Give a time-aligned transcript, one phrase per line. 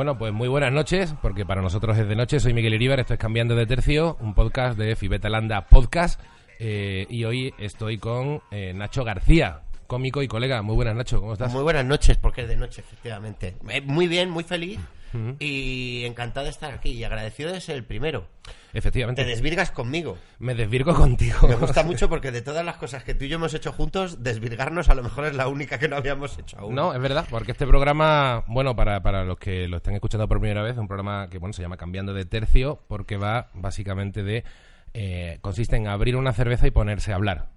[0.00, 2.40] Bueno, pues muy buenas noches, porque para nosotros es de noche.
[2.40, 6.18] Soy Miguel Iríbar, estoy cambiando de tercio, un podcast de Fibetalanda Podcast.
[6.58, 10.62] eh, y hoy estoy con eh, Nacho García, cómico y colega.
[10.62, 11.52] Muy buenas, Nacho, ¿cómo estás?
[11.52, 13.56] Muy buenas noches, porque es de noche, efectivamente.
[13.68, 14.80] Eh, Muy bien, muy feliz
[15.38, 18.26] y encantado de estar aquí y agradecido de ser el primero.
[18.72, 19.22] Efectivamente.
[19.24, 20.16] Te desvirgas conmigo.
[20.38, 21.48] Me desvirgo contigo.
[21.48, 24.22] Me gusta mucho porque de todas las cosas que tú y yo hemos hecho juntos,
[24.22, 26.74] desvirgarnos a lo mejor es la única que no habíamos hecho aún.
[26.74, 30.38] No, es verdad, porque este programa, bueno, para, para los que lo estén escuchando por
[30.40, 34.22] primera vez, es un programa que bueno se llama Cambiando de Tercio, porque va básicamente
[34.22, 34.44] de.
[34.94, 37.48] eh, consiste en abrir una cerveza y ponerse a hablar.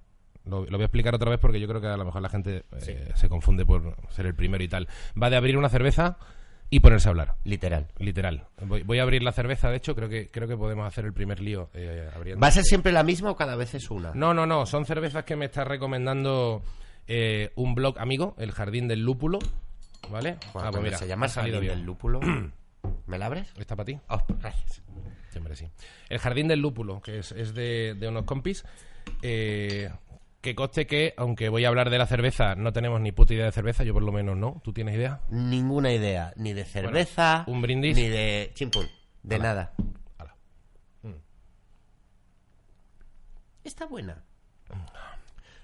[0.45, 2.27] Lo, lo voy a explicar otra vez porque yo creo que a lo mejor la
[2.29, 4.89] gente eh, se confunde por ser el primero y tal.
[5.21, 6.17] Va de abrir una cerveza
[6.75, 7.35] y ponerse a hablar.
[7.43, 7.87] Literal.
[7.99, 8.47] Literal.
[8.65, 11.13] Voy, voy a abrir la cerveza, de hecho, creo que creo que podemos hacer el
[11.13, 12.41] primer lío eh, abriendo.
[12.41, 14.11] ¿Va a ser siempre la misma o cada vez es una?
[14.15, 14.65] No, no, no.
[14.65, 16.63] Son cervezas que me está recomendando
[17.07, 19.39] eh, un blog amigo, El Jardín del Lúpulo.
[20.09, 20.37] ¿Vale?
[20.53, 21.77] Bueno, Ah, pues mira, se llama ha salido Jardín bien.
[21.79, 22.19] del Lúpulo.
[23.07, 23.53] ¿Me la abres?
[23.57, 23.99] ¿Está para ti?
[24.09, 24.81] Oh, gracias.
[25.29, 25.67] Siempre sí.
[26.09, 28.65] El Jardín del Lúpulo, que es, es de, de unos compis.
[29.21, 29.89] eh,
[30.43, 33.45] que coste que, aunque voy a hablar de la cerveza, no tenemos ni puta idea
[33.45, 34.61] de cerveza, yo por lo menos no.
[34.61, 35.21] ¿Tú tienes idea?
[35.29, 37.95] Ninguna idea, ni de cerveza, un brindis.
[37.95, 38.85] ni de chimpún,
[39.23, 39.73] de nada.
[40.17, 40.35] Hala.
[43.63, 44.21] Está buena.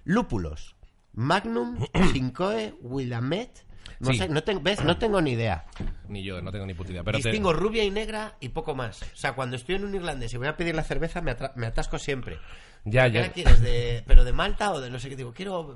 [0.05, 0.77] Lúpulos.
[1.11, 3.66] Magnum, Cincoe, Willamette.
[4.00, 4.17] No Sí.
[4.17, 4.81] sé, no tengo, ¿ves?
[4.83, 5.66] No tengo ni idea.
[6.08, 7.03] Ni yo, no tengo ni puta idea.
[7.03, 9.02] Pero te- Distingo rubia y negra y poco más.
[9.02, 11.52] O sea, cuando estoy en un irlandés y voy a pedir la cerveza, me, atra-
[11.55, 12.38] me atasco siempre.
[12.86, 13.22] Ya, ¿Qué ya.
[13.23, 13.59] la quieres?
[13.61, 15.17] De, ¿Pero de Malta o de no sé qué?
[15.17, 15.75] Digo, quiero,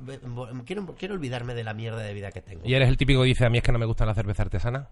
[0.66, 2.62] quiero, quiero olvidarme de la mierda de vida que tengo.
[2.66, 4.44] ¿Y eres el típico que dice a mí es que no me gusta la cerveza
[4.44, 4.88] artesana?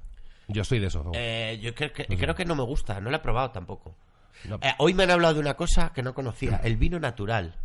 [0.49, 1.05] Yo soy de esos.
[1.13, 3.95] Eh, yo creo que, creo que no me gusta, no la he probado tampoco.
[4.49, 4.55] No.
[4.61, 7.55] Eh, hoy me han hablado de una cosa que no conocía, el vino natural.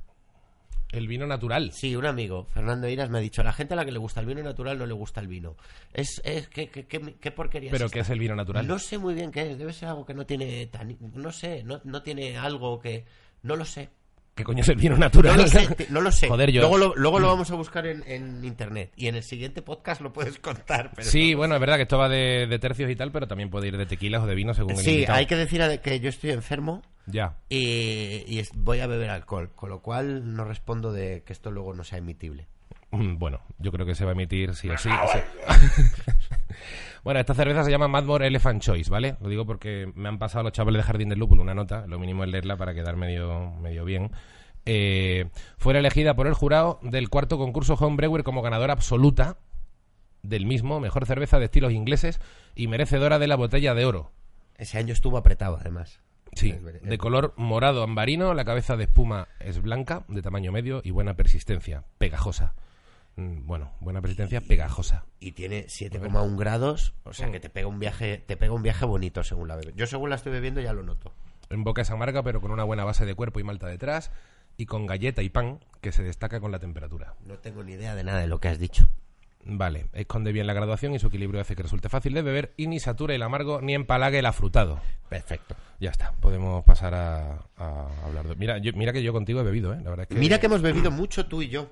[0.92, 1.72] El vino natural.
[1.72, 4.20] Sí, un amigo, Fernando Iras, me ha dicho, la gente a la que le gusta
[4.20, 5.56] el vino natural no le gusta el vino.
[5.92, 8.66] Es, es ¿qué, qué, qué- porquería ¿Pero es qué es el vino natural?
[8.66, 10.96] No sé muy bien qué es, debe ser algo que no tiene tan...
[11.14, 13.04] No sé, no, no tiene algo que...
[13.42, 13.90] No lo sé.
[14.34, 15.34] ¿Qué coño es el vino natural?
[15.36, 16.28] No lo sé, no lo sé.
[16.28, 16.60] Joder, yo...
[16.60, 20.00] Luego lo, luego lo vamos a buscar en, en internet y en el siguiente podcast
[20.00, 20.92] lo puedes contar.
[20.94, 23.26] Pero Sí, no- bueno, es verdad que esto va de, de tercios y tal, pero
[23.26, 25.18] también puede ir de tequilas o de vino según el Sí, invitado.
[25.18, 27.36] hay que decir que yo estoy enfermo Ya.
[27.48, 31.50] y, y es- voy a beber alcohol, con lo cual no respondo de que esto
[31.50, 32.46] luego no sea emitible.
[32.90, 34.88] Mm, Bueno, yo creo que se va a emitir sí o sí.
[37.04, 39.16] bueno, esta cerveza se llama Madmore Elephant Choice, ¿vale?
[39.20, 41.98] Lo digo porque me han pasado los chavales de Jardín del Lúpulo una nota, lo
[41.98, 44.10] mínimo es leerla para quedar medio, medio bien.
[44.64, 45.28] Eh,
[45.58, 49.38] fue elegida por el jurado del cuarto concurso Homebrewer como ganadora absoluta
[50.22, 52.20] del mismo, mejor cerveza de estilos ingleses
[52.56, 54.10] y merecedora de la botella de oro.
[54.56, 56.00] Ese año estuvo apretado, además.
[56.36, 56.52] Sí,
[56.82, 61.14] de color morado ambarino, la cabeza de espuma es blanca, de tamaño medio y buena
[61.14, 62.54] persistencia, pegajosa.
[63.16, 65.06] Mm, Bueno, buena persistencia, pegajosa.
[65.18, 68.84] Y tiene 7,1 grados, o sea que te pega un viaje, te pega un viaje
[68.84, 69.74] bonito según la bebes.
[69.76, 71.14] Yo según la estoy bebiendo ya lo noto.
[71.48, 74.10] En boca es amarga, pero con una buena base de cuerpo y malta detrás,
[74.58, 77.14] y con galleta y pan, que se destaca con la temperatura.
[77.24, 78.88] No tengo ni idea de nada de lo que has dicho.
[79.48, 82.66] Vale, esconde bien la graduación y su equilibrio hace que resulte fácil de beber y
[82.66, 84.80] ni sature el amargo ni empalague el afrutado.
[85.08, 85.54] Perfecto.
[85.78, 88.34] Ya está, podemos pasar a, a hablar de...
[88.34, 89.80] Mira, yo- mira que yo contigo he bebido, ¿eh?
[89.84, 90.14] La verdad es que...
[90.20, 91.70] Mira que hemos bebido mucho tú y yo.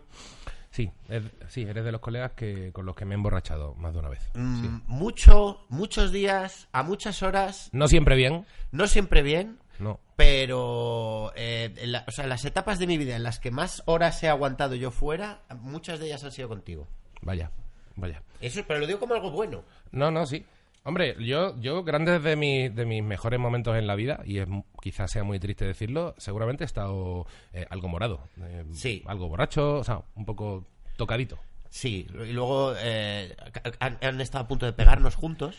[0.70, 3.92] Sí, es- sí, eres de los colegas que con los que me he emborrachado más
[3.92, 4.20] de una vez.
[4.34, 4.70] Mm, Sí.
[4.86, 9.98] Mucho, muchos días, a muchas horas, No siempre bien, no siempre bien, no.
[10.16, 14.22] pero eh, la- o sea, las etapas de mi vida en las que más horas
[14.22, 16.86] he aguantado yo fuera, muchas de ellas han sido contigo.
[17.22, 17.50] Vaya,
[17.96, 18.22] vaya.
[18.40, 19.62] Eso, pero lo digo como algo bueno.
[19.92, 20.44] No, no, sí.
[20.86, 24.46] Hombre, yo, yo grandes de, mi- de mis mejores momentos en la vida, y es,
[24.82, 28.20] quizás sea muy triste decirlo, seguramente he estado eh, algo morado.
[28.42, 29.02] eh, Sí.
[29.06, 30.66] Algo borracho, o sea, un poco
[30.96, 31.38] tocadito.
[31.70, 33.34] Sí, y luego eh,
[33.80, 35.56] han, han estado a punto de pegarnos juntos.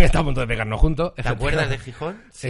[0.04, 1.14] Estado a punto de pegarnos juntos.
[1.14, 2.22] ¿Te acuerdas de Gijón?
[2.30, 2.48] Sí.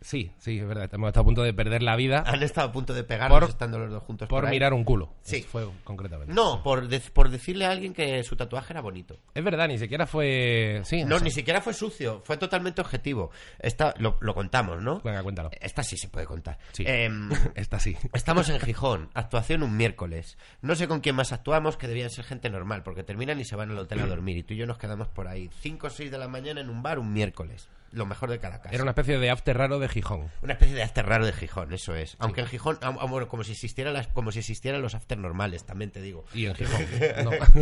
[0.00, 0.88] sí, sí, es verdad.
[0.92, 3.48] Hemos estado a punto de perder la vida Han estado a punto de pegarnos Por-
[3.48, 4.28] estando los dos juntos.
[4.28, 5.14] por mirar un culo.
[5.22, 5.42] Sí.
[5.42, 6.32] Fue concretamente.
[6.32, 9.18] No, por, de- por decirle a alguien que su tatuaje era bonito.
[9.34, 10.80] Es verdad, ni siquiera fue...
[10.84, 13.30] Sí, No, o sea, ni siquiera fue sucio, fue totalmente objetivo.
[13.58, 15.00] Esta, lo, lo contamos, ¿no?
[15.00, 15.50] Venga, cuéntalo.
[15.60, 16.58] Esta sí se puede contar.
[16.72, 16.84] Sí.
[16.86, 17.96] Em, Esta sí.
[18.12, 20.36] Estamos en Gijón, actuación un miércoles.
[20.60, 23.56] No sé con quién más actuamos, que debían ser gente normal, porque terminan y se
[23.56, 24.36] van al hotel a dormir.
[24.38, 26.70] Y tú y yo nos quedamos por ahí, 5 o 6 de la mañana en
[26.70, 27.68] un bar un miércoles.
[27.92, 28.74] Lo mejor de cada casa.
[28.74, 30.30] Era una especie de after raro de Gijón.
[30.40, 32.16] Una especie de after raro de Gijón, eso es.
[32.20, 35.18] Aunque en Gijón, ah, ah, bueno, como si, existieran las, como si existieran los after
[35.18, 36.24] normales, también te digo.
[36.32, 36.80] Y en Gijón.
[37.24, 37.32] No,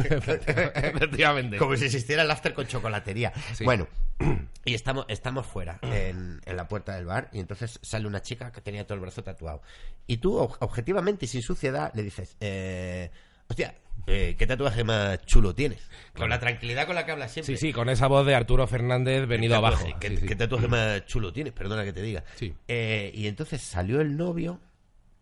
[0.75, 1.57] efectivamente.
[1.57, 3.33] Como si existiera el after con chocolatería.
[3.55, 3.65] Sí.
[3.65, 3.89] Bueno,
[4.65, 8.53] y estamos, estamos fuera, en, en la puerta del bar, y entonces sale una chica
[8.53, 9.63] que tenía todo el brazo tatuado.
[10.07, 13.11] Y tú, ob- objetivamente y sin suciedad, le dices, eh,
[13.51, 13.75] hostia,
[14.07, 15.79] eh, ¿qué tatuaje más chulo tienes?
[16.15, 17.57] Con la tranquilidad con la que hablas siempre.
[17.57, 19.87] Sí, sí, con esa voz de Arturo Fernández venido ¿Qué abajo.
[20.01, 20.27] ¿Qué, Sí, sí.
[20.27, 21.53] qué tatuaje más chulo tienes?
[21.53, 22.25] Perdona que te diga.
[22.37, 22.55] Sí.
[22.69, 24.61] Eh, y entonces salió el novio,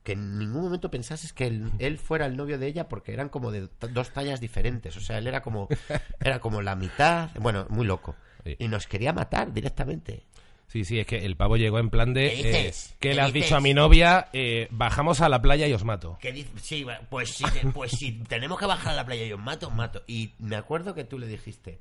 [0.05, 3.29] que en ningún momento pensases que él, él fuera el novio de ella porque eran
[3.29, 4.97] como de dos tallas diferentes.
[4.97, 5.69] O sea, él era como,
[6.21, 8.15] era como la mitad, bueno, muy loco.
[8.45, 8.57] Sí.
[8.59, 10.25] Y nos quería matar directamente.
[10.69, 12.29] Sí, sí, es que el pavo llegó en plan de...
[12.31, 12.91] ¿Qué dices?
[12.93, 13.49] eh, ¿Qué ¿Qué le has dices?
[13.49, 14.29] dicho a mi novia?
[14.35, 16.19] Eh, bajamos a la playa y os mato.
[16.21, 19.33] Que dice, sí, pues si, te- pues si tenemos que bajar a la playa y
[19.33, 20.03] os mato, os mato.
[20.07, 21.79] Y me acuerdo que tú le dijiste,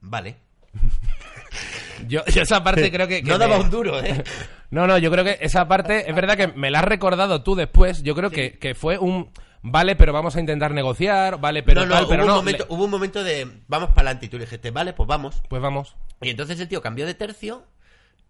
[0.00, 0.36] vale.
[2.08, 3.22] Yo, yo esa parte creo que...
[3.22, 4.22] que no daba me- un duro, ¿eh?
[4.70, 6.10] No, no, yo creo que esa parte...
[6.10, 8.02] Es verdad que me la has recordado tú después.
[8.02, 9.30] Yo creo que, que fue un...
[9.62, 11.38] Vale, pero vamos a intentar negociar.
[11.40, 12.32] Vale, pero no, no, tal, pero hubo, no.
[12.34, 14.92] un momento, le- hubo un momento de vamos para adelante y tú le dijiste, vale,
[14.92, 15.40] pues vamos.
[15.48, 15.94] Pues vamos.
[16.20, 17.64] Y entonces el tío cambió de tercio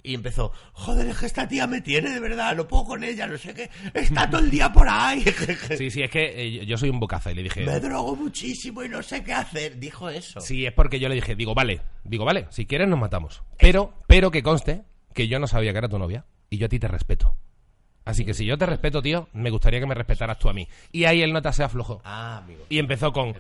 [0.05, 3.27] y empezó, joder, es que esta tía me tiene de verdad, no puedo con ella,
[3.27, 5.25] no sé qué, está todo el día por ahí.
[5.79, 7.65] Sí, sí, es que eh, yo soy un bocaza y le dije...
[7.65, 9.79] me drogo muchísimo y no sé qué hacer.
[9.79, 10.41] Dijo eso.
[10.41, 13.43] Sí, es porque yo le dije, digo, vale, digo, vale, si quieres nos matamos.
[13.59, 14.85] Pero, pero que conste
[15.15, 17.35] que yo no sabía que era tu novia y yo a ti te respeto.
[18.05, 20.69] Así que si yo te respeto, tío, me gustaría que me respetaras tú a mí.
[20.93, 22.03] Y ahí el nota se aflojó.
[22.05, 22.67] Ah, amigo.
[22.69, 23.35] Y empezó con,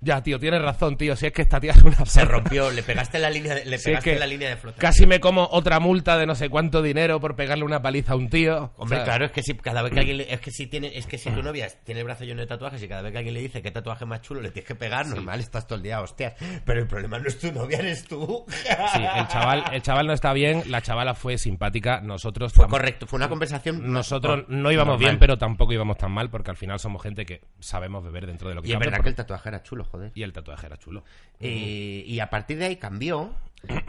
[0.00, 2.82] ya, tío, tienes razón, tío, si es que esta tía es una Se rompió, le
[2.82, 4.80] pegaste la línea de, le Si es pegaste que en la línea de flotación.
[4.80, 8.16] Casi me como otra multa de no sé cuánto dinero por pegarle una paliza a
[8.16, 8.72] un tío.
[8.76, 10.66] Hombre, O sea, claro, es que si cada vez que alguien le- es que si
[10.66, 13.12] tiene es que si tu novia tiene el brazo lleno de tatuajes y cada vez
[13.12, 15.76] que alguien le dice qué tatuaje más chulo le tienes que pegar, normal, estás todo
[15.76, 16.34] el día, hostias.
[16.64, 18.44] Pero el problema no es tu novia, eres tú.
[18.48, 23.06] Sí, el chaval, el chaval no está bien, la chavala fue simpática, nosotros Fue correcto,
[23.06, 24.98] fue una conversación Nosotros no- no íbamos normal.
[25.10, 28.48] bien, pero tampoco íbamos tan mal, porque al final somos gente que sabemos beber dentro
[28.48, 30.12] de lo que Y es verdad que el tatuaje era chulo, joder.
[30.14, 31.04] Y el tatuaje era chulo.
[31.40, 33.34] Y, y a partir de ahí cambió.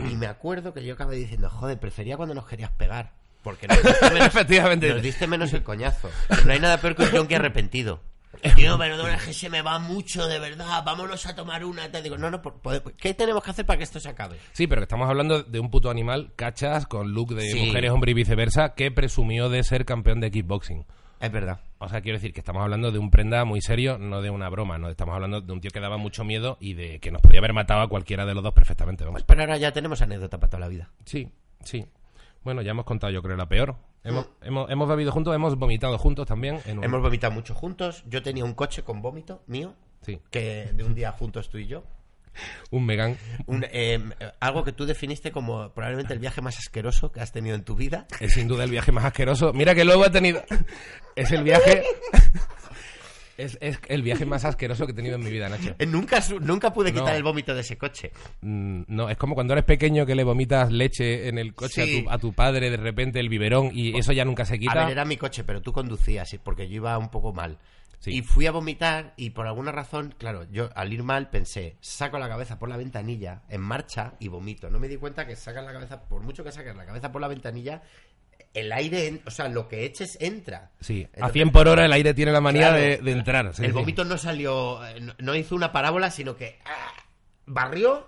[0.10, 3.12] Y me acuerdo que yo acabé diciendo, joder, prefería cuando nos querías pegar.
[3.44, 4.90] Porque nos diste menos, Efectivamente.
[4.94, 6.10] nos diste menos el coñazo.
[6.46, 8.02] No hay nada peor que un yonki arrepentido.
[8.56, 10.84] Tío, perdona, es que se me va mucho, de verdad.
[10.86, 11.92] Vámonos a tomar una.
[11.92, 12.42] Te digo, no, no,
[12.98, 14.38] ¿qué tenemos que hacer para que esto se acabe?
[14.54, 17.66] Sí, pero que estamos hablando de un puto animal, cachas, con look de Sí.
[17.66, 20.86] mujeres, hombre y viceversa, que presumió de ser campeón de kickboxing.
[21.22, 21.60] Es verdad.
[21.78, 24.50] O sea, quiero decir que estamos hablando de un prenda muy serio, no de una
[24.50, 27.22] broma, no estamos hablando de un tío que daba mucho miedo y de que nos
[27.22, 29.06] podía haber matado a cualquiera de los dos perfectamente.
[29.06, 29.24] Vamos.
[29.24, 30.90] Pero ahora ya tenemos anécdota para toda la vida.
[31.06, 31.30] Sí,
[31.64, 31.86] sí.
[32.44, 33.76] Bueno, ya hemos contado, yo creo, la peor.
[34.04, 36.60] Hemos, hemos, hemos bebido juntos, hemos vomitado juntos también.
[36.66, 36.84] En un...
[36.84, 38.04] Hemos vomitado mucho juntos.
[38.08, 39.76] Yo tenía un coche con vómito mío.
[40.02, 41.84] Sí, Que de un día juntos tú y yo.
[42.70, 43.18] Un Megan.
[43.46, 44.00] Un, eh,
[44.40, 47.76] algo que tú definiste como probablemente el viaje más asqueroso que has tenido en tu
[47.76, 48.08] vida.
[48.20, 49.54] Es sin duda el viaje más asqueroso.
[49.54, 50.44] Mira que luego he tenido.
[51.16, 51.84] Es el viaje.
[53.38, 55.74] Es, es el viaje más asqueroso que he tenido en mi vida, Nacho.
[55.80, 57.16] Eh, Nunca, nunca pude quitar No.
[57.16, 58.12] el vómito de ese coche.
[58.42, 62.00] Mm, No, es como cuando eres pequeño que le vomitas leche en el coche Sí.
[62.00, 64.58] a, tu, a tu padre, de repente el biberón, y eso ya nunca se A
[64.60, 64.84] quita.
[64.84, 67.58] ver, era mi coche, pero tú conducías, y- porque yo iba un poco mal.
[68.02, 68.18] Sí.
[68.18, 72.18] Y fui a vomitar y por alguna razón, claro, yo al ir mal pensé, saco
[72.20, 74.70] la cabeza por la ventanilla, en marcha y vomito.
[74.70, 77.22] No me di cuenta que sacas la cabeza, por mucho que saques la cabeza por
[77.22, 77.84] la ventanilla,
[78.54, 80.72] el aire, en- o sea, lo que eches entra.
[80.82, 82.82] Sí, a Entonces, 100 por hora el aire tiene la manía Claro.
[82.82, 83.54] de, de entrar.
[83.54, 83.74] sí, el sí.
[83.78, 86.92] vómito no salió, eh, no, no hizo una parábola, sino que ah,
[87.46, 88.08] barrió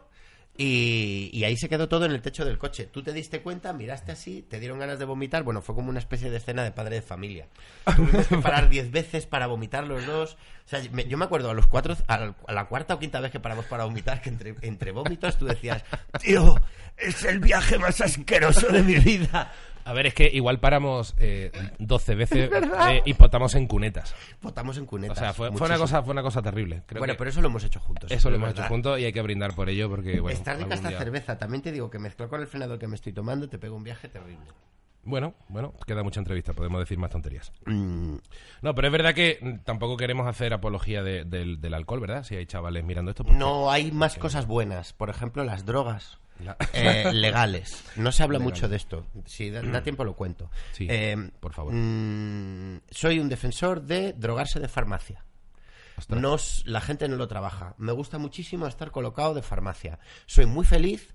[0.56, 2.86] y, y ahí se quedó todo en el techo del coche.
[2.86, 5.44] Tú te diste cuenta, miraste así, te dieron ganas de vomitar.
[5.44, 7.48] Bueno, fue como una especie de escena de padre de familia.
[7.96, 10.34] Tuvimos que parar diez veces para vomitar los dos.
[10.66, 13.20] O sea, me- yo me acuerdo a los cuatro, a a la cuarta o quinta
[13.20, 15.84] vez que paramos para vomitar, que entre, entre vómitos tú decías,
[16.22, 16.56] tío,
[16.98, 19.52] es el viaje más asqueroso de mi vida.
[19.86, 22.50] A ver, es que igual paramos eh, 12 veces
[22.90, 24.16] eh, y potamos en cunetas.
[24.42, 25.18] Votamos en O cunetas.
[25.18, 26.84] sea, fue, una cosa, fue una cosa terrible.
[26.86, 28.12] Creo Bueno, que pero eso lo hemos hecho juntos.
[28.12, 28.66] eso lo hemos verdad.
[28.66, 30.38] hecho juntos y hay que brindar por ello porque, bueno...
[30.38, 31.38] Está rica esta día- cerveza.
[31.38, 33.84] También te digo que mezclado con el frenador que me estoy tomando te pego un
[33.84, 34.46] viaje terrible.
[35.06, 37.52] Bueno, bueno, queda mucha entrevista, podemos decir más tonterías.
[37.66, 38.16] Mm,
[38.62, 42.24] No, pero es verdad que tampoco queremos hacer apología de- del, del alcohol, ¿verdad?
[42.24, 43.26] Si hay chavales mirando esto.
[43.26, 44.94] porque- no hay más cosas buenas.
[44.94, 47.84] Por ejemplo, las drogas La- eh, legales.
[47.96, 48.56] No se habla Legales.
[48.60, 49.06] mucho de esto.
[49.26, 50.50] Si da, da tiempo lo cuento.
[50.72, 51.74] Sí, Eh, por favor.
[51.74, 55.24] mm, soy un defensor de drogarse de farmacia.
[56.10, 57.76] No, la gente no lo trabaja.
[57.78, 60.00] Me gusta muchísimo estar colocado de farmacia.
[60.26, 61.14] Soy muy feliz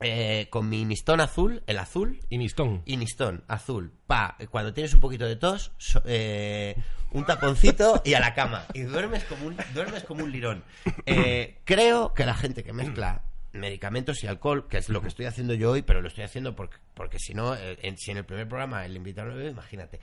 [0.00, 2.82] eh, con mi Nistón azul, el azul, Inistón.
[2.84, 3.94] y Nistón azul.
[4.06, 6.76] Pa, cuando tienes un poquito de tos, so- eh,
[7.12, 8.66] un taponcito y a la cama.
[8.74, 10.62] Y duermes como un, duermes como un lirón.
[11.06, 13.22] Eh, creo que la gente que mezcla
[13.58, 16.54] medicamentos y alcohol, que es lo que estoy haciendo yo hoy, pero lo estoy haciendo
[16.56, 19.50] porque, porque si no, eh, en- si en el primer programa el invitado no bebe,
[19.50, 20.00] imagínate.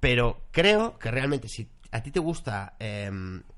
[0.00, 3.10] Pero creo que realmente si a ti te gusta eh,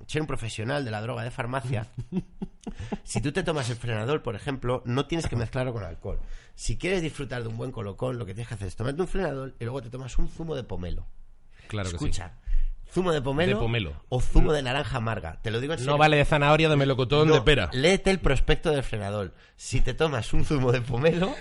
[0.06, 1.86] ser un profesional de la droga de farmacia,
[3.04, 6.18] si tú te tomas el frenador, por ejemplo, no tienes que mezclarlo con alcohol.
[6.54, 9.08] Si quieres disfrutar de un buen colocón, lo que tienes que hacer es tomarte un
[9.08, 11.06] frenador y luego te tomas un zumo de pomelo.
[11.68, 12.04] Claro que sí.
[12.92, 14.02] Zumo de pomelo, De pomelo.
[14.10, 15.40] o zumo de naranja amarga.
[15.42, 15.92] Te lo digo en serio.
[15.92, 17.70] No vale de zanahoria, de melocotón, No, de pera.
[17.72, 19.34] Léete el prospecto del frenador.
[19.56, 21.34] Si te tomas un zumo de pomelo,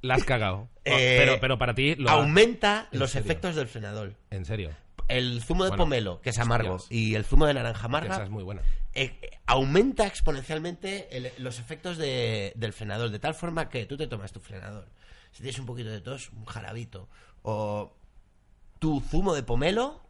[0.00, 0.68] La has cagado.
[0.86, 3.24] Eh, pero, pero para ti lo aumenta ¿En los serio?
[3.24, 4.14] efectos del frenador.
[4.30, 4.70] En serio.
[5.08, 6.92] El zumo de Bueno, pomelo, que es amargo, hostias.
[7.00, 8.60] y el zumo de naranja amarga, Esa es muy buena.
[8.94, 13.96] eh, eh, aumenta exponencialmente el- los efectos de- del frenador, de tal forma que tú
[13.96, 14.86] te tomas tu frenador.
[15.32, 17.08] Si tienes un poquito de tos, un jarabito,
[17.42, 17.94] o
[18.78, 20.02] tu zumo de pomelo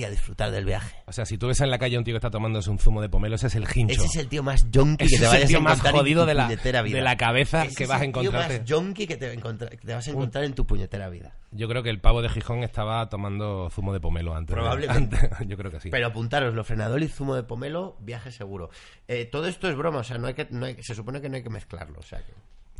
[0.00, 0.96] y a disfrutar del viaje.
[1.06, 2.78] O sea, si tú ves en la calle a un tío que está tomándose un
[2.78, 3.94] zumo de pomelo, ese es el hincho.
[3.94, 5.94] Ese es el tío más yonki que te es el vayas tío a más encontrar
[5.94, 9.06] en jodido de la- de cabeza Ese que es vas a el tío más yonki
[9.06, 11.34] que te, que te vas a encontrar en tu puñetera vida.
[11.52, 14.48] Yo creo que el pavo de Gijón estaba tomando zumo de pomelo antes.
[14.54, 15.16] de- Probablemente.
[15.32, 15.90] antes- yo creo que sí.
[15.90, 18.70] Pero apuntaros, lo frenador y zumo de pomelo, viaje seguro.
[19.08, 21.28] Eh, todo esto es broma, o sea, no hay que, no hay- se supone que
[21.28, 22.32] no hay que mezclarlo, o sea, que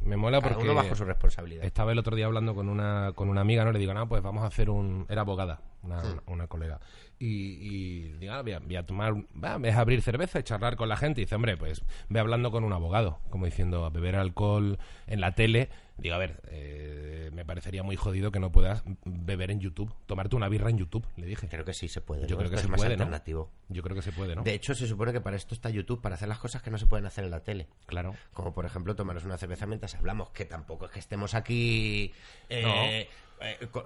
[0.05, 1.65] Me mola cada porque uno bajo su responsabilidad.
[1.65, 3.73] estaba el otro día hablando con una, con una amiga, ¿no?
[3.73, 5.05] Le digo, no, pues vamos a hacer un...
[5.11, 6.81] Era abogada, una, una colega.
[7.23, 7.27] Y,
[7.61, 9.15] y digo, ah, voy, a, voy a tomar...
[9.15, 11.21] Va, a abrir cerveza y charlar con la gente.
[11.21, 13.21] Y dice, hombre, pues ve hablando con un abogado.
[13.29, 15.69] Como diciendo, a beber alcohol en la tele.
[15.99, 19.93] Digo, a ver, eh, me parecería muy jodido que no puedas beber en YouTube.
[20.07, 21.47] Tomarte una birra en YouTube, le dije.
[21.49, 22.23] Creo que sí se puede.
[22.23, 22.39] Yo ¿no?
[22.39, 23.03] creo que Esto se es más puede, ¿no?
[23.03, 23.51] alternativo.
[23.69, 24.43] Yo creo que se puede, ¿no?
[24.43, 26.79] De hecho, se supone que para esto está YouTube, para hacer las cosas que no
[26.79, 27.69] se pueden hacer en la tele.
[27.85, 28.15] Claro.
[28.33, 32.15] Como por ejemplo tomaros una cerveza mientras hablamos, que tampoco es que estemos aquí
[32.49, 33.09] eh,
[33.43, 33.85] eh, con,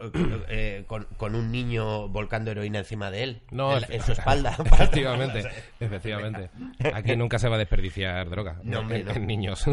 [0.48, 4.56] eh, con- con un niño volcando heroína encima de él, No, en, en su espalda.
[4.64, 5.44] Efectivamente,
[5.80, 6.50] efectivamente.
[6.92, 9.12] Aquí nunca se va a desperdiciar droga No, hombre, en, no.
[9.12, 9.64] en niños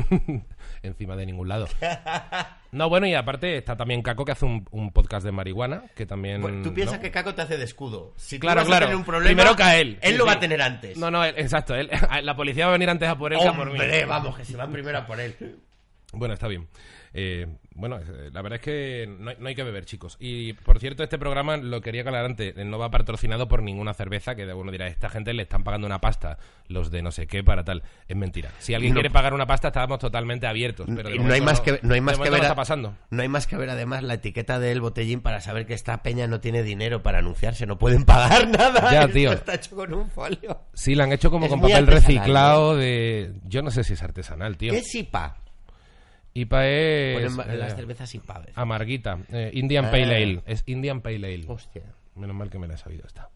[0.83, 1.67] encima de ningún lado.
[2.71, 6.05] No, bueno, y aparte está también Caco que hace un, un podcast de marihuana, que
[6.05, 6.41] también...
[6.41, 7.01] Bueno, tú piensas ¿no?
[7.03, 8.13] que Caco te hace de escudo.
[8.15, 8.85] Si tú Claro, vas claro.
[8.85, 9.99] a tener un problema, Primero cae él.
[10.01, 10.37] Él Sí, lo va sí.
[10.37, 10.97] a tener antes.
[10.97, 11.75] No, no, él- exacto.
[11.75, 11.89] Él,
[12.23, 13.79] la policía va a venir antes a por él que a por mí.
[14.07, 15.35] Vamos, que se va primero a por él.
[16.13, 16.67] Bueno, está bien.
[17.13, 20.15] Eh, bueno, eh, la verdad es que no hay, no hay que beber, chicos.
[20.19, 22.55] Y por cierto, este programa lo quería aclarar antes.
[22.57, 25.87] eh, No va patrocinado por ninguna cerveza que uno dirá, esta gente le están pagando
[25.87, 26.37] una pasta,
[26.67, 27.83] los de no sé qué, para tal.
[28.07, 28.51] Es mentira.
[28.59, 28.99] Si alguien No.
[29.01, 30.87] quiere pagar una pasta, estábamos totalmente abiertos.
[30.95, 32.95] Pero de no hay más que no hay más de que ver está pasando.
[33.09, 36.27] no hay más que ver además la etiqueta del botellín para saber que esta peña
[36.27, 39.31] no tiene dinero para anunciarse no pueden pagar nada Ya, tío.
[39.33, 43.33] está hecho con un folio Sí, la han hecho como Es con papel reciclado de...
[43.45, 44.71] Yo no sé si es artesanal, tío.
[44.71, 44.91] ¿qué es
[46.33, 46.67] IPA?
[46.67, 47.35] Es...
[47.35, 48.57] Ponen las eh, cervezas IPA a veces.
[48.57, 49.19] amarguita.
[49.31, 49.91] Eh, Indian Ah.
[49.91, 50.41] Pale Ale.
[50.45, 51.43] Es Indian Pale Ale.
[51.47, 51.83] hostia
[52.15, 53.29] Menos mal que me la he sabido esta.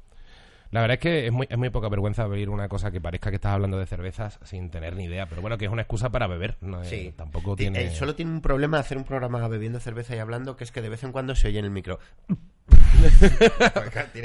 [0.72, 3.30] La verdad es que es muy, es muy poca vergüenza abrir una cosa que parezca
[3.30, 5.26] que estás hablando de cervezas sin tener ni idea.
[5.28, 6.58] Pero bueno, que es una excusa para beber.
[6.60, 7.14] No, eh, Sí.
[7.16, 7.84] Tampoco Ti- tiene...
[7.84, 10.82] eh, solo tiene un problema hacer un programa bebiendo cerveza y hablando, que es que
[10.82, 12.00] de vez en cuando se oye en el micro.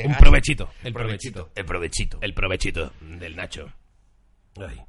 [0.04, 0.70] Un provechito.
[0.82, 1.50] El Provechito.
[1.50, 1.50] provechito.
[1.54, 2.18] El provechito.
[2.22, 3.72] El provechito del Nacho.
[4.56, 4.80] Ay.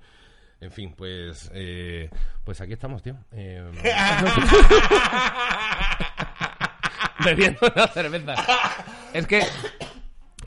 [0.62, 1.50] En fin, pues...
[1.54, 2.10] eh,
[2.44, 3.16] pues aquí estamos, tío.
[3.32, 3.64] Eh,
[7.26, 8.36] bebiendo una cerveza.
[9.14, 9.42] Es que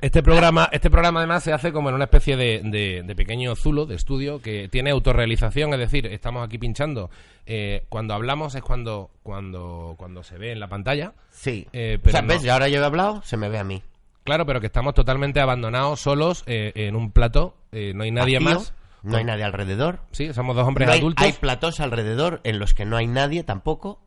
[0.01, 3.55] este programa, este programa además se hace como en una especie de, de- de pequeño
[3.57, 7.11] zulo de estudio que tiene autorrealización, es decir, estamos aquí pinchando.
[7.47, 11.13] eh, cuando hablamos es cuando, cuando, cuando se ve en la pantalla.
[11.31, 11.67] Sí.
[11.73, 12.29] Eh, o pero sea, no.
[12.29, 12.45] ¿ves?
[12.45, 13.83] Y ahora yo he hablado, se me ve a mí.
[14.25, 18.39] Claro, pero que estamos totalmente abandonados, solos, eh, en un plato, eh, no hay nadie
[18.39, 18.75] Vacío, más.
[19.05, 20.01] No hay nadie alrededor.
[20.13, 21.25] Sí, somos dos hombres No hay, adultos.
[21.25, 24.01] hay platós alrededor en los que no hay nadie tampoco.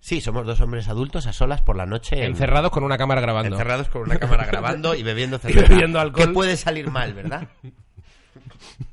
[0.00, 2.16] Sí, somos dos hombres adultos a solas por la noche.
[2.18, 3.54] en- encerrados con una cámara grabando.
[3.56, 5.68] encerrados con una cámara grabando y bebiendo Y cerveza.
[5.68, 6.26] bebiendo alcohol.
[6.26, 7.48] ¿Qué puede salir mal, verdad?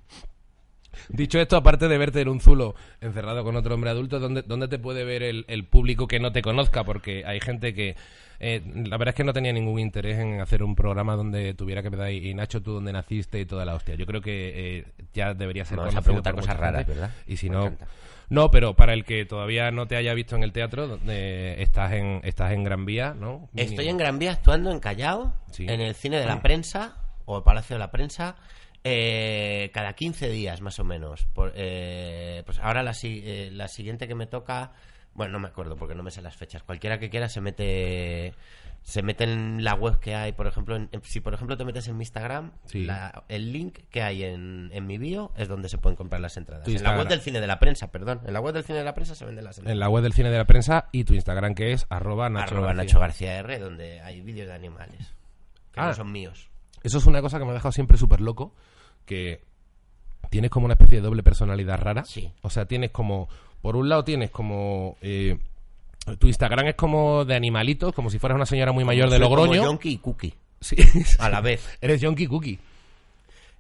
[1.10, 4.68] Dicho esto, aparte de verte en un zulo encerrado con otro hombre adulto, ¿dónde, dónde
[4.68, 6.84] te puede ver el, el público que no te conozca?
[6.84, 7.96] Porque hay gente que...
[8.40, 11.82] eh, la verdad es que no tenía ningún interés en hacer un programa donde tuviera
[11.82, 13.96] que dar y Nacho, tú dónde naciste y toda la hostia.
[13.96, 16.94] Yo creo que eh, ya debería ser Vamos a preguntar cosas raras, gente.
[16.94, 17.12] ¿verdad?
[17.28, 17.62] Y si Me no...
[17.66, 17.88] encanta.
[18.30, 21.94] No, pero para el que todavía no te haya visto en el teatro, donde estás
[21.94, 23.50] en, estás en Gran Vía, ¿no?
[23.56, 25.66] Estoy en Gran Vía actuando en Callao, Sí.
[25.68, 28.36] en el cine de la prensa o el Palacio de la Prensa,
[28.84, 31.26] eh, cada 15 días más o menos.
[31.34, 34.72] Por, eh, pues ahora la, eh, la siguiente que me toca,
[35.14, 36.64] bueno, no me acuerdo porque no me sé las fechas.
[36.64, 38.34] Cualquiera que quiera se mete
[38.82, 41.90] se mete en la web que hay, por ejemplo, en- si por ejemplo te metes
[41.90, 42.86] en mi Instagram, Sí.
[42.86, 46.38] la- el link que hay en, en mi bio es donde se pueden comprar las
[46.38, 46.64] entradas.
[46.64, 48.22] Tu En la web del cine de la prensa, perdón.
[48.26, 49.74] En la web del cine de la prensa se venden las entradas.
[49.74, 52.56] En la web del cine de la prensa y tu Instagram que es arroba Nacho
[52.56, 52.84] Arroba García.
[52.86, 55.14] Nacho García R, donde hay vídeos de animales.
[55.74, 55.88] Que Ah.
[55.88, 56.50] no son míos.
[56.84, 58.54] Eso es una cosa que me ha dejado siempre súper loco,
[59.06, 59.42] que
[60.30, 62.06] tienes como una especie de doble personalidad rara.
[62.06, 62.32] Sí.
[62.42, 63.28] O sea, tienes como,
[63.62, 64.96] por un lado tienes como...
[65.02, 65.38] eh,
[66.18, 69.24] tu Instagram es como de animalitos, como si fueras una señora muy mayor de Soy
[69.26, 69.64] como Logroño.
[69.64, 70.76] Yonki y Cookie, Sí.
[71.20, 71.78] a la vez.
[71.82, 72.60] Eres Yonky Cookie.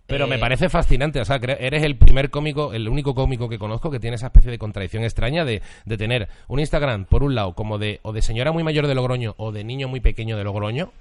[0.07, 3.59] Pero Eh, me parece fascinante, o sea, eres el primer cómico, el único cómico que
[3.59, 7.35] conozco que tiene esa especie de contradicción extraña de, de tener un Instagram, por un
[7.35, 10.35] lado, como de, o de señora muy mayor de Logroño o de niño muy pequeño
[10.35, 10.91] de Logroño,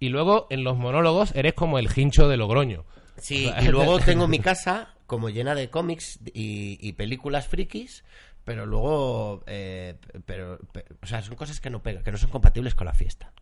[0.00, 2.84] Y luego en los monólogos eres como el hincho de Logroño.
[3.16, 8.04] Sí, y luego tengo mi casa como llena de cómics y, y películas frikis,
[8.44, 9.94] pero luego, eh,
[10.26, 12.94] pero, pe- o sea, son cosas que no pegan, que no son compatibles con la
[12.94, 13.32] fiesta.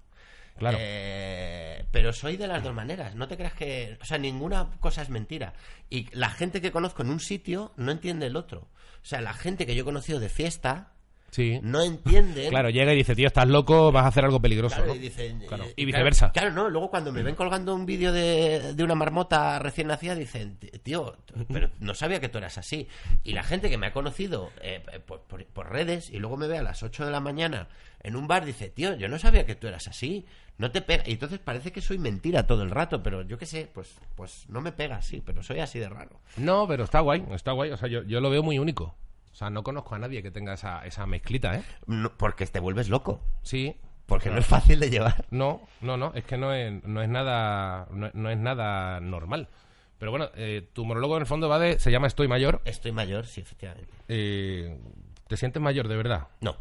[0.56, 0.78] Claro.
[0.80, 3.14] Eh, pero soy de las dos maneras.
[3.14, 5.52] No te creas que, o sea, ninguna cosa es mentira.
[5.90, 8.60] Y la gente que conozco en un sitio no entiende el otro.
[9.02, 10.92] O sea, la gente que yo he conocido de fiesta
[11.36, 11.60] Sí.
[11.62, 12.48] no entiende.
[12.48, 14.76] Claro, llega y dice, tío, estás loco, vas a hacer algo peligroso.
[14.76, 14.94] Claro, ¿no?
[14.96, 16.32] y, dicen, Claro, eh, y claro, viceversa.
[16.32, 20.14] Claro, no, luego cuando me ven colgando un vídeo de, de una marmota recién nacida,
[20.14, 21.14] dicen, tío,
[21.52, 22.88] pero no sabía que tú eras así.
[23.22, 26.46] Y la gente que me ha conocido eh, por, por- por redes y luego me
[26.48, 27.68] ve a las 8 de la mañana
[28.02, 30.24] en un bar, dice, tío, yo no sabía que tú eras así.
[30.58, 31.02] No te pega.
[31.06, 34.46] Y entonces parece que soy mentira todo el rato, pero yo qué sé, pues, pues
[34.48, 36.18] no me pega así, pero soy así de raro.
[36.38, 37.72] No, pero está guay, está guay.
[37.72, 38.94] O sea, yo, yo lo veo muy único.
[39.36, 41.62] O sea, no conozco a nadie que tenga esa, esa mezclita, ¿eh?
[41.84, 43.20] No, porque te vuelves loco.
[43.42, 43.76] Sí.
[44.06, 45.26] Porque no es fácil de llevar.
[45.30, 49.50] No, no, no, es que no es, no es nada no, no es nada normal.
[49.98, 52.62] Pero bueno, eh, tu monólogo en el fondo va de se llama Estoy mayor.
[52.64, 53.92] Estoy mayor, sí, efectivamente.
[54.08, 54.80] Eh,
[55.28, 56.28] ¿Te sientes mayor de verdad?
[56.40, 56.56] No,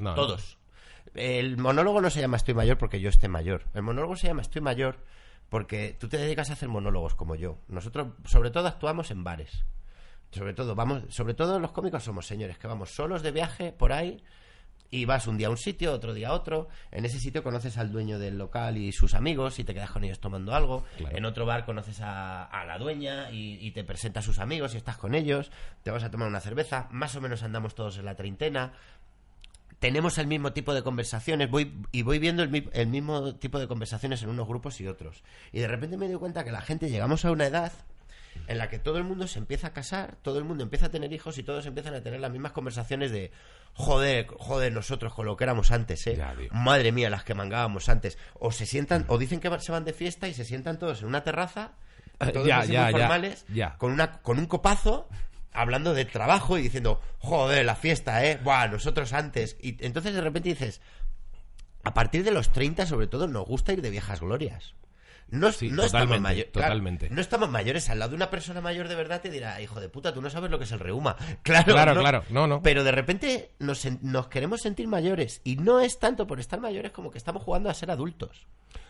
[0.00, 0.14] No, no.
[0.16, 0.58] Todos.
[1.14, 3.62] El monólogo no se llama Estoy mayor porque yo esté mayor.
[3.74, 4.98] El monólogo se llama Estoy mayor
[5.50, 7.58] porque tú te dedicas a hacer monólogos como yo.
[7.68, 9.64] Nosotros, sobre todo, actuamos en bares.
[10.30, 13.92] Sobre todo, vamos, sobre todo los cómicos somos señores que vamos solos de viaje por
[13.92, 14.22] ahí
[14.90, 16.68] y vas un día a un sitio, otro día a otro.
[16.90, 20.04] En ese sitio conoces al dueño del local y sus amigos y te quedas con
[20.04, 20.84] ellos tomando algo.
[20.96, 21.16] Claro.
[21.16, 24.74] En otro bar conoces a, a la dueña y, y te presenta a sus amigos
[24.74, 25.50] y estás con ellos.
[25.82, 26.88] Te vas a tomar una cerveza.
[26.90, 28.72] Más o menos andamos todos en la treintena
[29.78, 34.22] tenemos el mismo tipo de conversaciones voy y voy viendo el mismo tipo de conversaciones
[34.22, 37.26] en unos grupos y otros y de repente me doy cuenta que la gente llegamos
[37.26, 37.72] a una edad
[38.46, 40.88] en la que todo el mundo se empieza a casar todo el mundo empieza a
[40.90, 43.30] tener hijos y todos empiezan a tener las mismas conversaciones de
[43.74, 47.88] joder joder nosotros con lo que éramos antes eh Ya, madre mía las que mangábamos
[47.88, 51.02] antes o se sientan o dicen que se van de fiesta y se sientan todos
[51.02, 51.72] en una terraza
[52.32, 53.44] todos Ya, formales
[53.78, 55.08] con una con un copazo
[55.52, 60.20] hablando de trabajo y diciendo joder la fiesta eh Buah, nosotros antes y entonces de
[60.20, 60.80] repente dices
[61.84, 64.74] a partir de los 30 sobre todo nos gusta ir de viejas glorias
[65.28, 66.18] no, Sí, no estamos
[66.52, 69.80] totalmente, no estamos mayores al lado de una persona mayor de verdad te dirá hijo
[69.80, 72.00] de puta tú no sabes lo que es el reuma claro Claro, no.
[72.00, 72.62] claro, no, no.
[72.62, 76.92] pero de repente nos, nos queremos sentir mayores y no es tanto por estar mayores
[76.92, 78.46] como que estamos jugando a ser adultos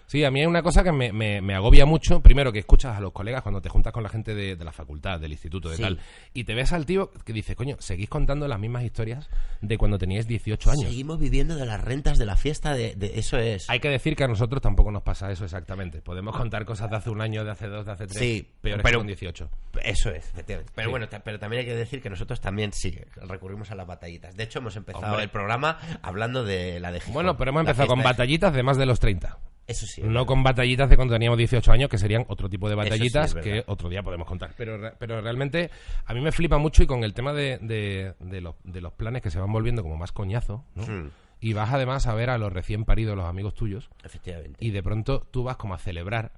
[0.07, 2.21] Sí, a mí hay una cosa que me, me- me agobia mucho.
[2.21, 4.71] Primero, que escuchas a los colegas cuando te juntas con la gente de, de la
[4.73, 5.83] facultad, del instituto, de Sí.
[5.83, 5.99] tal.
[6.33, 9.29] Y te ves al tío que dice, coño, seguís contando las mismas historias
[9.61, 10.85] de cuando teníais 18 años.
[10.89, 14.15] seguimos viviendo de las rentas de la fiesta de, de- eso es Hay que decir
[14.15, 16.01] que a nosotros tampoco nos pasa eso exactamente.
[16.03, 18.19] Podemos contar cosas de hace un año, de hace dos, de hace tres.
[18.19, 19.51] Sí, peores pero- que con 18.
[19.83, 20.73] Eso es, efectivamente.
[20.75, 20.91] Pero Sí.
[20.93, 22.97] bueno, pero también hay que decir que nosotros también sí
[23.29, 24.37] recurrimos a las batallitas.
[24.37, 25.25] De hecho, hemos empezado Hombre.
[25.25, 27.15] el programa hablando de la de Gijón.
[27.15, 29.39] Bueno, pero hemos empezado con batallitas de más de los 30.
[29.67, 30.03] Eso sí.
[30.05, 33.35] No con batallitas de cuando teníamos 18 años, que serían otro tipo de sí batallitas
[33.35, 34.53] que otro día podemos contar.
[34.57, 35.71] Pero, pero realmente
[36.05, 38.93] a mí me flipa mucho y con el tema de, de- de los, de los
[38.93, 40.83] planes que se van volviendo como más coñazo, ¿no?
[40.85, 41.11] Hmm.
[41.41, 44.57] Y vas además a ver a los recién paridos, los amigos tuyos, Efectivamente.
[44.65, 46.33] y de pronto tú vas como a celebrar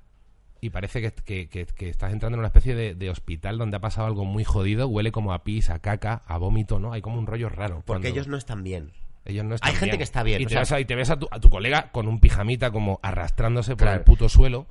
[0.60, 3.76] y parece que, que- que- que estás entrando en una especie de, de hospital donde
[3.76, 6.92] ha pasado algo muy jodido, huele como a pis, a caca, a vómito, ¿no?
[6.92, 7.76] Hay como un rollo raro.
[7.76, 8.90] Porque cuando- ellos no están bien.
[9.28, 10.84] Ellos no están Hay gente que está bien, Y o te, sea- ves a, y
[10.84, 13.98] te ves a tu, a tu colega con un pijamita como arrastrándose por Claro.
[13.98, 14.66] el puto suelo.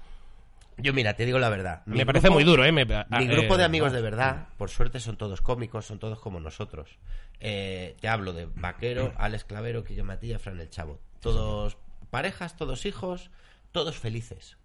[0.79, 1.81] Yo, mira, te digo la verdad.
[1.87, 2.71] Me parece muy duro, ¿eh?
[2.71, 3.95] Me- Mi ah, grupo eh, de amigos no.
[3.95, 6.99] de verdad, por suerte, son todos cómicos, son todos como nosotros.
[7.39, 10.99] Eh, te hablo de Vaquero, Alex Clavero, Quillo Matías, Fran el Chavo.
[11.19, 11.77] Todos
[12.11, 13.31] parejas, todos hijos,
[13.71, 14.57] todos felices.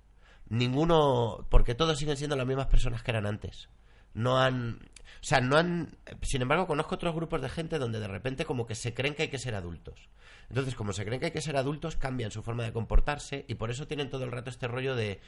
[0.51, 3.71] Ninguno, porque todos siguen siendo las mismas personas que eran antes.
[4.15, 4.79] No han,
[5.21, 5.97] o sea, no han.
[6.23, 9.23] Sin embargo, conozco otros grupos de gente donde de repente como que se creen que
[9.23, 10.09] hay que ser adultos.
[10.49, 13.55] Entonces, como se creen que hay que ser adultos, cambian su forma de comportarse y
[13.55, 15.21] por eso tienen todo el rato este rollo de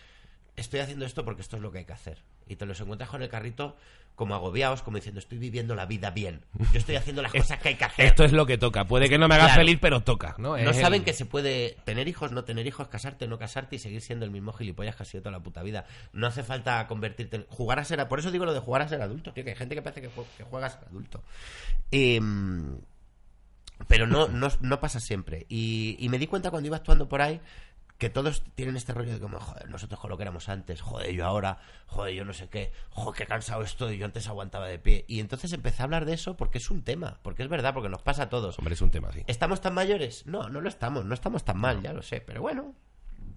[0.56, 2.18] estoy haciendo esto porque esto es lo que hay que hacer.
[2.46, 3.76] Y te los encuentras con el carrito
[4.14, 6.42] como agobiados, como diciendo, estoy viviendo la vida bien.
[6.72, 8.06] Yo estoy haciendo las cosas que hay que hacer.
[8.06, 8.84] Esto es lo que toca.
[8.84, 9.60] Puede que no me haga Claro.
[9.62, 10.56] feliz, pero toca, ¿no?
[10.56, 13.78] No saben el- que se puede tener hijos, no tener hijos, casarte, no casarte y
[13.80, 15.86] seguir siendo el mismo gilipollas que has sido toda la puta vida.
[16.12, 17.46] No hace falta convertirte en...
[17.48, 18.06] Jugar a ser...
[18.06, 20.02] Por eso digo lo de jugar a ser adulto, tío, que hay gente que parece
[20.02, 21.22] que, jue- que juega a ser adulto.
[21.90, 22.76] Y, mm,
[23.88, 25.46] pero no, no, no pasa siempre.
[25.48, 27.40] Y, y me di cuenta cuando iba actuando por ahí
[28.04, 31.10] que todos tienen este rollo de como, joder, nosotros con lo que éramos antes, joder,
[31.14, 34.78] yo ahora, joder, yo no sé qué, joder, qué cansado estoy, yo antes aguantaba de
[34.78, 35.06] pie.
[35.08, 37.88] Y entonces empecé a hablar de eso porque es un tema, porque es verdad, porque
[37.88, 38.58] nos pasa a todos.
[38.58, 39.22] Hombre, es un tema así.
[39.26, 40.26] ¿Estamos tan mayores?
[40.26, 42.74] No, no lo estamos, no estamos tan mal, ya lo sé, pero bueno.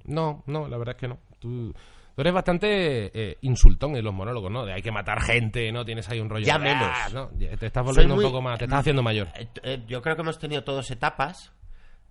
[0.04, 1.18] No, no, la verdad es que no.
[1.40, 1.74] Tú,
[2.16, 2.68] tú eres bastante
[3.14, 4.66] eh, insultón en los monólogos, ¿no?
[4.66, 5.86] De hay que matar gente, ¿no?
[5.86, 6.46] Tienes ahí un rollo.
[6.46, 6.90] Ya de, menos.
[6.92, 8.60] "Ah", Te estás volviendo muy- un poco más.
[8.60, 9.30] Te estás haciendo mayor.
[9.36, 11.54] Eh, eh, yo creo que hemos tenido todos etapas.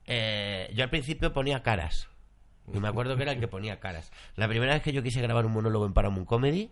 [0.07, 2.09] Yo al principio ponía caras.
[2.73, 4.11] Y me acuerdo que era el que ponía caras.
[4.37, 6.71] La primera vez que yo quise grabar un monólogo en Paramount Comedy,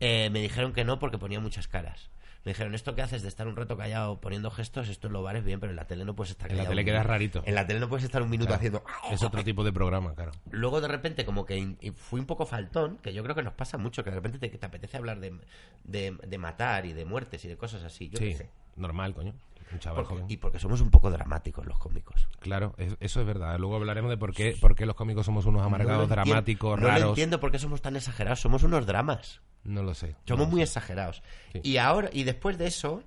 [0.00, 2.10] eh, me dijeron que no porque ponía muchas caras.
[2.44, 5.24] Me dijeron, esto que haces de estar un rato callado poniendo gestos, esto en los
[5.24, 6.70] bares bien, pero en la tele no puedes estar En la callado.
[6.76, 7.42] tele quedas rarito.
[7.44, 8.58] En la tele no puedes estar un minuto Claro.
[8.58, 8.84] haciendo...
[9.10, 10.30] Es otro tipo de programa, claro.
[10.52, 13.78] Luego de repente como que fui un poco faltón, que yo creo que nos pasa
[13.78, 15.36] mucho, que de repente te, te apetece hablar de,
[15.82, 18.10] de, de matar y de muertes y de cosas así.
[18.10, 18.50] Yo Sí, qué sé.
[18.76, 19.34] normal, coño.
[19.72, 20.30] Un chaval Porque- joven.
[20.30, 22.28] y porque somos un poco dramáticos los cómicos.
[22.40, 23.58] Claro, es- eso es verdad.
[23.58, 26.86] Luego hablaremos de por qué, por qué los cómicos somos unos amargados, No dramáticos, no
[26.86, 27.08] raros.
[27.10, 28.40] entiendo por qué somos tan exagerados.
[28.40, 29.40] Somos unos dramas.
[29.64, 30.14] No lo sé.
[30.24, 30.64] Somos No lo muy sé.
[30.64, 31.22] exagerados.
[31.52, 31.60] Sí.
[31.64, 33.02] Y ahora, y después de eso,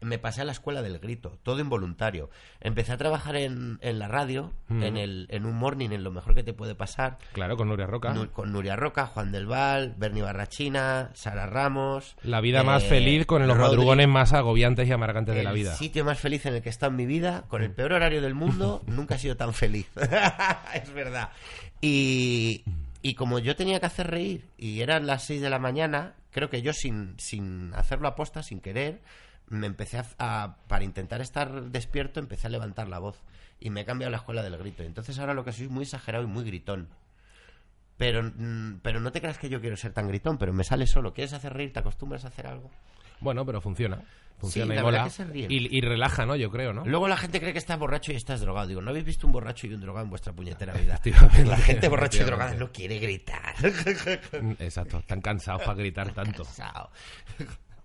[0.00, 2.30] me pasé a la escuela del grito, todo involuntario.
[2.60, 4.82] Empecé a trabajar en, en la radio, Mm.
[4.82, 7.18] en, el, en un morning, en lo mejor que te puede pasar.
[7.32, 8.12] Claro, con Nuria Roca.
[8.12, 12.16] Nu- con Nuria Roca, Juan del Val, Bernie Barrachina, Sara Ramos.
[12.22, 13.70] La vida más eh, feliz con los Rodri.
[13.70, 15.74] madrugones más agobiantes y amargantes de la El vida.
[15.74, 18.20] sitio más feliz en el que he estado en mi vida, con el peor horario
[18.20, 19.86] del mundo, nunca he sido tan feliz.
[20.74, 21.30] es verdad.
[21.80, 22.64] Y,
[23.02, 26.50] y como yo tenía que hacer reír y eran las 6 de la mañana, creo
[26.50, 29.00] que yo sin, sin hacerlo aposta, sin querer,
[29.50, 33.22] me empecé a, a- para intentar estar despierto, empecé a levantar la voz.
[33.60, 34.82] Y me he cambiado la escuela del grito.
[34.84, 36.88] Entonces ahora lo que soy es muy exagerado y muy gritón.
[37.96, 40.86] Pero, mm, pero no te creas que yo quiero ser tan gritón, pero me sale
[40.86, 41.12] solo.
[41.12, 41.72] ¿Quieres hacer reír?
[41.72, 42.70] ¿Te acostumbras a hacer algo?
[43.20, 44.00] Bueno, pero funciona.
[44.38, 45.08] Funciona la y mola.
[45.48, 46.36] Y, y relaja, ¿no?
[46.36, 46.84] Yo creo, ¿no?
[46.86, 48.68] Luego la gente cree que estás borracho y estás drogado.
[48.68, 51.00] Digo, ¿no habéis visto un borracho y un drogado en vuestra puñetera vida?
[51.44, 53.56] La gente borracha y drogada no quiere gritar.
[54.40, 54.98] Mm, Exacto.
[54.98, 56.44] Están cansados para gritar tanto.
[56.44, 56.90] Cansado.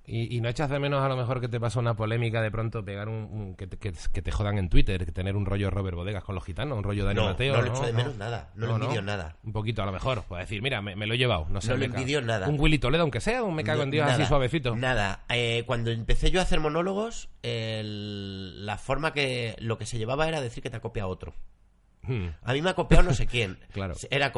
[0.06, 2.52] Y, y no echas de menos a lo mejor que te pasa una polémica de
[2.52, 5.46] pronto pegar un, un- que, te, que, que te jodan en Twitter, que tener un
[5.46, 7.56] rollo Robert Bodegas con los gitanos, un rollo Dani No, Mateo.
[7.56, 9.38] no lo echo de menos nada, no lo envidio nada.
[9.44, 11.70] Un poquito a lo mejor, puedes decir, mira, me, me lo he llevado, no sé.
[11.70, 12.50] No lo envidio nada.
[12.50, 14.76] Un Willy Toledo, aunque sea, un me cago en Dios así Nada, suavecito.
[14.76, 15.24] Nada.
[15.30, 17.30] Eh, cuando empecé yo a hacer monólogos,
[17.78, 21.34] el- la forma que lo que se llevaba era decir que te ha copiado otro.
[22.04, 22.28] Hmm.
[22.44, 23.58] A mí me ha copiado no sé quién.
[23.74, 23.96] Claro.
[24.10, 24.32] Era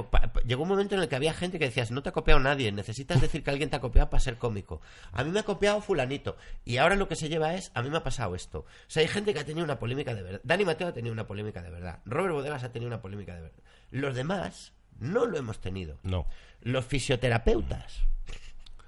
[0.45, 2.71] Llegó un momento en el que había gente que decías, no te ha copiado nadie,
[2.71, 4.82] necesitas decir que alguien te ha copiado para ser cómico.
[5.12, 6.38] A mí me ha copiado fulanito.
[6.63, 8.60] Y ahora lo que se lleva es, a mí me ha pasado esto.
[8.60, 10.41] O sea, hay gente que ha tenido una polémica de verdad.
[10.43, 11.99] Dani Mateo ha tenido una polémica de verdad.
[12.06, 13.63] Robert Bodegas ha tenido una polémica de verdad.
[13.91, 15.99] Los demás no lo hemos tenido.
[16.04, 16.28] No.
[16.62, 18.04] Los fisioterapeutas.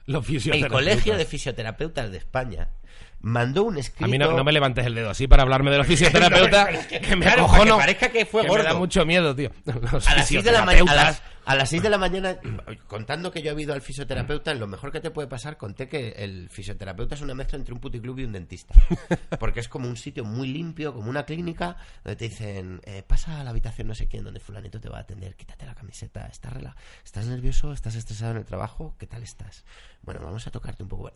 [0.06, 0.72] Los El fisioterapeutas.
[0.72, 2.70] Colegio de Fisioterapeutas de España
[3.22, 4.06] mandó un escrito...
[4.06, 7.16] A mí no, no me levantes el dedo así para hablarme de los fisioterapeutas, que,
[7.16, 8.64] me claro, que parezca que fue me gordo.
[8.64, 9.52] da mucho miedo, tío.
[9.92, 12.38] Los a las 6 de la a las 6 de la mañana
[12.88, 16.10] contando que yo he ido al fisioterapeuta lo mejor que te puede pasar conté que
[16.18, 18.76] el fisioterapeuta es una mezcla entre un puticlub y un dentista.
[19.40, 23.40] Porque es como un sitio muy limpio como una clínica donde te dicen eh, pasa
[23.40, 26.28] a la habitación no sé quién donde fulanito te va a atender quítate la camiseta
[26.28, 26.76] estás rela
[27.06, 29.64] estás nervioso estás estresado en el trabajo qué tal estás
[30.02, 31.14] bueno vamos a tocarte un poco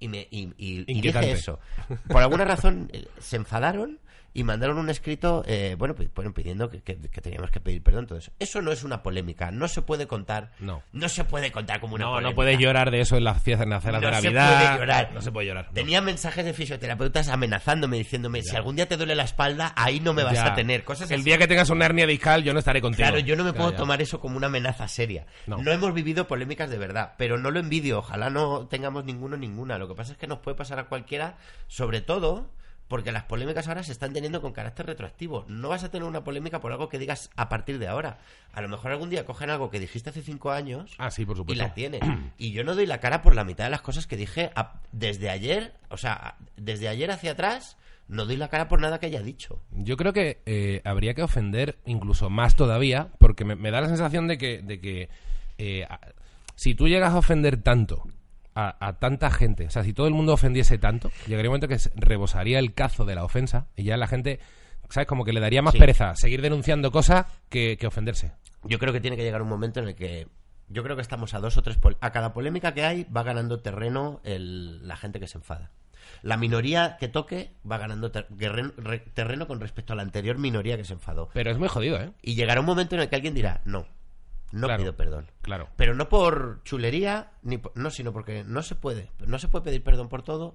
[0.00, 1.60] y me y, y- y dije eso.
[2.08, 3.98] Por alguna razón eh, se enfadaron
[4.32, 7.82] y mandaron un escrito, eh, bueno, pues, bueno, pidiendo que, que- que teníamos que pedir
[7.82, 8.06] perdón.
[8.06, 8.60] Todo eso.
[8.62, 10.52] No es una polémica, no se puede contar.
[10.60, 10.82] No.
[10.92, 12.30] No se puede contar como una No, polémica.
[12.30, 14.66] no puedes llorar de eso en las fiestas, en las cenas No de se Navidad.
[14.66, 15.10] puede llorar.
[15.14, 15.66] No se puede llorar.
[15.66, 15.72] no.
[15.72, 20.12] Tenía mensajes de fisioterapeutas amenazándome, diciéndome, si algún día te duele la espalda, ahí no
[20.12, 20.46] me vas Ya.
[20.52, 20.84] a tener.
[20.84, 21.24] Cosas El así.
[21.24, 23.06] día que tengas una hernia discal, yo no estaré contigo.
[23.08, 25.26] Claro, yo no me Ya, puedo tomar eso como una amenaza seria.
[25.46, 25.58] No.
[25.58, 25.72] No.
[25.72, 27.98] hemos vivido polémicas de verdad, pero no lo envidio.
[27.98, 29.78] Ojalá no tengamos ninguno ninguna.
[29.78, 31.36] Lo que pasa es que nos puede pasar a cualquiera,
[31.68, 32.50] sobre todo
[32.90, 35.44] porque las polémicas ahora se están teniendo con carácter retroactivo.
[35.46, 38.18] No vas a tener una polémica por algo que digas a partir de ahora.
[38.52, 41.38] A lo mejor algún día cogen algo que dijiste hace cinco años Ah, sí, por
[41.48, 42.00] y la tienes.
[42.36, 44.80] Y yo no doy la cara por la mitad de las cosas que dije a-
[44.90, 47.76] desde ayer, o sea, desde ayer hacia atrás,
[48.08, 49.62] no doy la cara por nada que haya dicho.
[49.70, 53.88] Yo creo que eh, habría que ofender incluso más todavía, porque me, me da la
[53.88, 55.08] sensación de que, de que
[55.58, 55.86] eh,
[56.56, 58.02] si tú llegas a ofender tanto
[58.68, 61.68] a, a tanta gente, o sea, si todo el mundo ofendiese tanto, llegaría un momento
[61.68, 64.40] que rebosaría el cazo de la ofensa y ya la gente,
[64.88, 65.06] ¿sabes?
[65.08, 65.78] Como que le daría más Sí.
[65.78, 68.32] pereza seguir denunciando cosas que, que ofenderse.
[68.64, 70.26] Yo creo que tiene que llegar un momento en el que
[70.68, 73.60] yo creo que estamos a dos o tres a cada polémica que hay va ganando
[73.60, 75.70] terreno el- la gente que se enfada.
[76.22, 78.26] La minoría que toque va ganando ter-
[79.14, 81.28] terreno con respecto a la anterior minoría que se enfadó.
[81.32, 82.12] Pero es muy jodido, ¿eh?
[82.22, 83.86] Y llegará un momento en el que alguien dirá, no,
[84.52, 84.82] no Claro.
[84.82, 85.26] pido perdón.
[85.42, 85.68] Claro.
[85.76, 89.10] Pero no por chulería, ni por- no, sino porque no se puede.
[89.26, 90.54] No se puede pedir perdón por todo.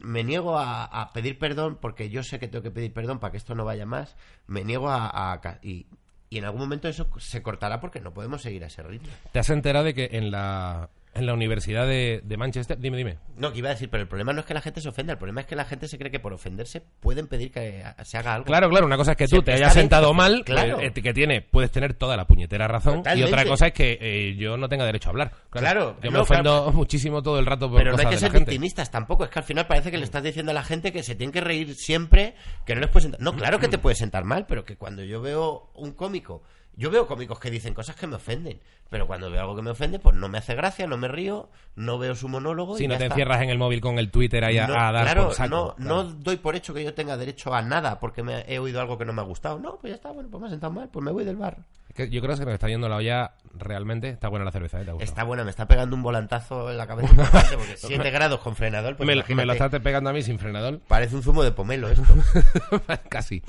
[0.00, 3.30] Me niego a, a pedir perdón porque yo sé que tengo que pedir perdón para
[3.32, 4.16] que esto no vaya más.
[4.46, 5.32] Me niego a...
[5.32, 5.86] a y,
[6.30, 9.08] y en algún momento eso se cortará porque no podemos seguir a ese ritmo.
[9.32, 12.78] ¿Te has enterado de que en la, en la Universidad de, de Manchester...
[12.78, 13.18] Dime, dime.
[13.36, 15.12] No, que iba a decir, pero el problema no es que la gente se ofenda,
[15.12, 18.18] el problema es que la gente se cree que por ofenderse pueden pedir que se
[18.18, 18.46] haga algo.
[18.46, 20.76] Claro, claro, una cosa es que tú te hayas sentado mal, claro.
[20.76, 23.98] pues, eh, que tiene, puedes tener toda la puñetera razón, y otra cosa es que
[24.00, 25.32] eh, yo no tenga derecho a hablar.
[25.50, 26.72] Claro, yo no, me ofendo claro.
[26.72, 29.24] muchísimo todo el rato por Pero no hay que ser victimistas tampoco.
[29.24, 31.32] Es que al final parece que le estás diciendo a la gente que se tienen
[31.32, 33.20] que reír siempre, que no les puede sentar.
[33.20, 36.42] No, claro que te puede sentar mal, pero que cuando yo veo un cómico
[36.78, 39.70] Yo veo cómicos que dicen cosas que me ofenden, pero cuando veo algo que me
[39.70, 42.76] ofende, pues no me hace gracia, no me río, no veo su monólogo.
[42.76, 43.14] Si y no te está.
[43.16, 45.48] encierras en el móvil con el Twitter ahí a, No, a dar claro, por saco.
[45.50, 46.04] no, Claro.
[46.04, 48.96] no doy por hecho que yo tenga derecho a nada porque me he oído algo
[48.96, 49.58] que no me ha gustado.
[49.58, 51.58] No, pues ya está, bueno, pues me ha sentado mal, pues me voy del bar.
[51.88, 54.10] Es que yo creo que se nos está yendo la olla realmente.
[54.10, 54.84] Está buena la cerveza, ¿eh?
[54.84, 55.02] ¿Te?
[55.02, 57.08] Está buena, me está pegando un volantazo en la cabeza.
[57.56, 60.78] porque 7 grados con frenador, pues me, me lo estás pegando a mí sin frenador.
[60.86, 62.14] Parece un zumo de pomelo esto.
[63.08, 63.42] Casi.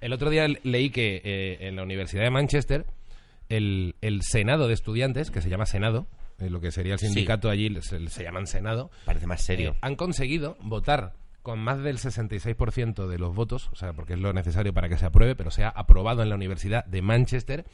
[0.00, 2.86] El otro día leí que eh, en la Universidad de Manchester
[3.48, 6.06] el, el Senado de Estudiantes, que se llama Senado,
[6.38, 7.06] eh, lo que sería el Sí.
[7.06, 9.70] sindicato allí se, se llaman Senado, Parece más serio.
[9.72, 14.20] eh, han conseguido votar con más del 66% de los votos, o sea, porque es
[14.20, 17.64] lo necesario para que se apruebe, pero se ha aprobado en la Universidad de Manchester,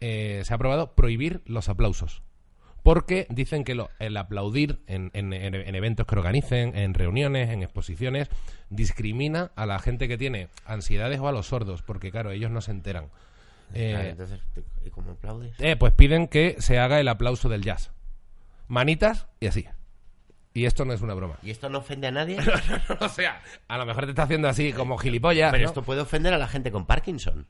[0.00, 2.22] eh, se ha aprobado prohibir los aplausos.
[2.82, 7.50] Porque dicen que lo- el aplaudir en, en- en- en eventos que organicen, en reuniones,
[7.50, 8.28] en exposiciones,
[8.70, 12.60] discrimina a la gente que tiene ansiedades o a los sordos, porque claro, ellos no
[12.60, 13.06] se enteran.
[13.74, 14.40] Eh, Claro, entonces,
[14.84, 15.54] ¿y cómo aplaudes?
[15.60, 17.90] eh, pues piden que se haga el aplauso del jazz.
[18.68, 19.66] Manitas y así.
[20.54, 21.36] Y esto no es una broma.
[21.42, 22.38] ¿Y esto no ofende a nadie?
[23.00, 25.50] o sea, a lo mejor te está haciendo así como gilipollas.
[25.52, 27.46] Pero esto puede ofender a la gente con Parkinson.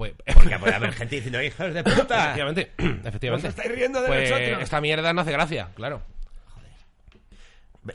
[0.00, 2.32] Pues, Porque puede haber gente diciendo, hijos de puta.
[2.32, 2.72] efectivamente,
[3.06, 3.48] efectivamente.
[3.48, 4.62] Os estáis riendo de Pues nosotros.
[4.62, 6.00] esta mierda no hace gracia, claro.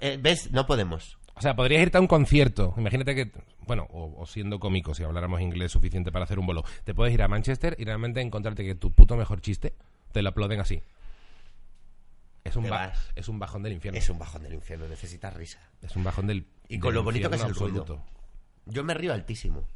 [0.02, 0.52] Eh, ¿Ves?
[0.52, 1.18] No podemos.
[1.34, 2.76] O sea, podrías irte a un concierto.
[2.78, 6.64] Imagínate que, bueno, o, o siendo cómico, si habláramos inglés suficiente para hacer un bolo,
[6.84, 9.74] te puedes ir a Manchester y realmente encontrarte que tu puto mejor chiste
[10.12, 10.84] te lo aplauden así.
[12.44, 13.12] Es un, Te ba- vas.
[13.16, 13.98] es un bajón del infierno.
[13.98, 15.60] Es un bajón del infierno, necesitas risa.
[15.82, 16.46] Es un bajón del.
[16.70, 18.04] Y con del lo bonito que es infierno el ruido.
[18.68, 19.68] Yo me río altísimo.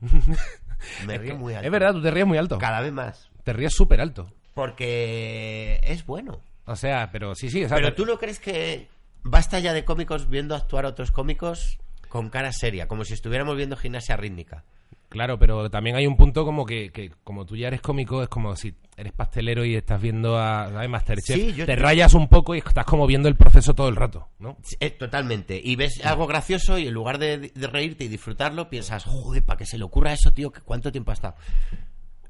[1.06, 1.66] Me río muy alto.
[1.66, 2.58] Es verdad, tú te ríes muy alto.
[2.58, 3.30] Cada vez más.
[3.44, 4.32] Te ríes súper alto.
[4.54, 6.40] Porque es bueno.
[6.66, 7.64] O sea, pero sí, sí.
[7.64, 8.88] o sea, Pero tú no crees que
[9.22, 13.56] basta ya de cómicos viendo actuar a otros cómicos con cara seria, como si estuviéramos
[13.56, 14.64] viendo gimnasia rítmica.
[15.12, 18.28] Claro, pero también hay un punto como que, que como tú ya eres cómico, es
[18.28, 20.68] como si eres pastelero y estás viendo a.
[20.88, 23.96] Masterchef, Sí, yo- te rayas un poco y estás como viendo el proceso todo el
[23.96, 24.56] rato, ¿no?
[24.62, 25.60] Sí, eh, totalmente.
[25.62, 29.58] Y ves algo gracioso y en lugar de, de reírte y disfrutarlo, piensas, joder, para
[29.58, 31.34] que se le ocurra eso, tío, ¿cuánto tiempo ha estado?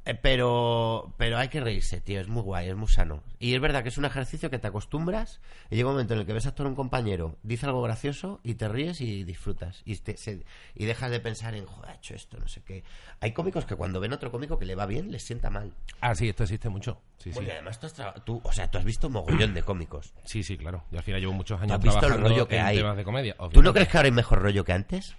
[0.05, 3.23] Eh, pero, pero hay que reírse, tío, es muy guay, es muy sano.
[3.39, 6.21] Y es verdad que es un ejercicio que te acostumbras y llega un momento en
[6.21, 9.83] el que ves actuar a un compañero, dice algo gracioso y te ríes y disfrutas.
[9.85, 12.83] Y, te- se- y dejas de pensar en, joder, ha hecho esto, no sé qué.
[13.21, 15.73] Hay cómicos que cuando ven otro cómico que le va bien, les sienta mal.
[16.01, 17.01] Ah, sí, esto existe mucho.
[17.19, 17.35] Sí, sí.
[17.37, 20.13] Porque además tú, has tú, o sea, tú has visto mogollón de cómicos.
[20.25, 20.83] Sí, sí, claro.
[20.91, 22.77] Y al final llevo muchos años has visto el trabajando rollo que en hay?
[22.79, 23.37] temas de comedia.
[23.53, 25.15] ¿Tú no crees que ahora hay mejor rollo que antes?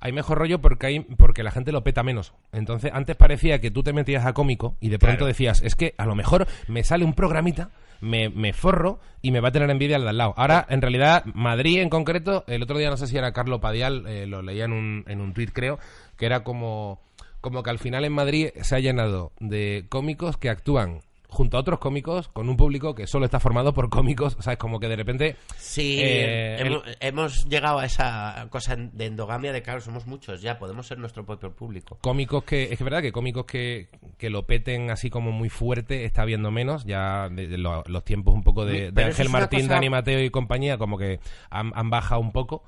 [0.00, 2.32] Hay mejor rollo porque hay porque la gente lo peta menos.
[2.52, 5.26] Entonces, antes parecía que tú te metías a cómico y de pronto Claro.
[5.26, 9.40] decías, es que a lo mejor me sale un programita, me, me forro y me
[9.40, 10.34] va a tener envidia al de al lado.
[10.38, 14.06] Ahora, en realidad, Madrid en concreto, el otro día no sé si era Carlos Padial,
[14.06, 15.78] eh, lo leía en un, en un tuit creo,
[16.16, 17.00] que era como,
[17.42, 21.00] como que al final en Madrid se ha llenado de cómicos que actúan
[21.30, 24.54] junto a otros cómicos con un público que solo está formado por cómicos, o sea,
[24.54, 29.52] es como que de repente Sí, Eh, hemos, hemos llegado a esa cosa de endogamia
[29.52, 31.98] de, claro, somos muchos ya, podemos ser nuestro propio público.
[32.00, 33.88] cómicos que es que verdad que cómicos que,
[34.18, 36.84] que lo peten así como muy fuerte está viendo menos.
[36.84, 40.30] Ya de, de lo- los tiempos un poco de, Ángel Martín cosa- Dani Mateo y
[40.30, 42.62] compañía como que han, han bajado un poco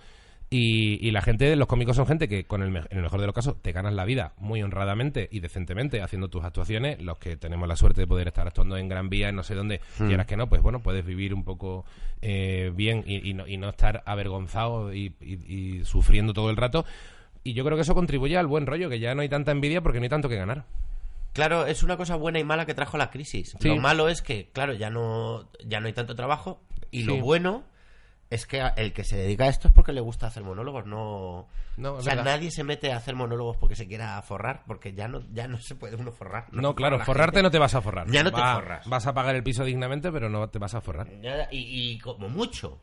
[0.54, 3.26] y, y la gente los cómicos son gente que con el, en el mejor de
[3.26, 7.36] los casos te ganas la vida muy honradamente y decentemente haciendo tus actuaciones los que
[7.36, 10.08] tenemos la suerte de poder estar actuando en Gran Vía en no sé dónde Hmm.
[10.08, 11.84] quieras que no pues bueno puedes vivir un poco
[12.20, 16.56] eh, bien y, y no, y no estar avergonzado y- y- y sufriendo todo el
[16.56, 16.84] rato
[17.44, 19.80] y yo creo que eso contribuye al buen rollo, que ya no hay tanta envidia
[19.80, 20.64] porque no hay tanto que ganar.
[21.32, 23.56] Claro, es una cosa buena y mala que trajo la crisis.
[23.58, 23.68] Sí.
[23.68, 26.60] Lo malo es que, claro, ya no, ya no hay tanto trabajo
[26.90, 27.06] y Sí.
[27.06, 27.64] lo bueno
[28.32, 31.48] es que el que se dedica a esto es porque le gusta hacer monólogos, no...
[31.76, 32.32] No, o sea, verdad.
[32.32, 35.58] nadie se mete a hacer monólogos porque se quiera forrar, porque ya no, ya no
[35.58, 36.46] se puede uno forrar.
[36.52, 37.42] No, claro, forra la forrarte gente.
[37.44, 38.10] no te vas a forrar.
[38.10, 38.86] Ya no te forras.
[38.86, 41.08] Vas a pagar el piso dignamente, pero no te vas a forrar.
[41.50, 42.78] Y, y como mucho.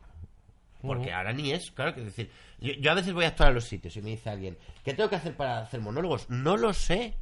[0.82, 2.30] Porque ahora ni es, claro que decir.
[2.58, 4.94] Yo, yo a veces voy a actuar a los sitios y me dice alguien, ¿qué
[4.94, 6.28] tengo que hacer para hacer monólogos?
[6.30, 7.16] No lo sé.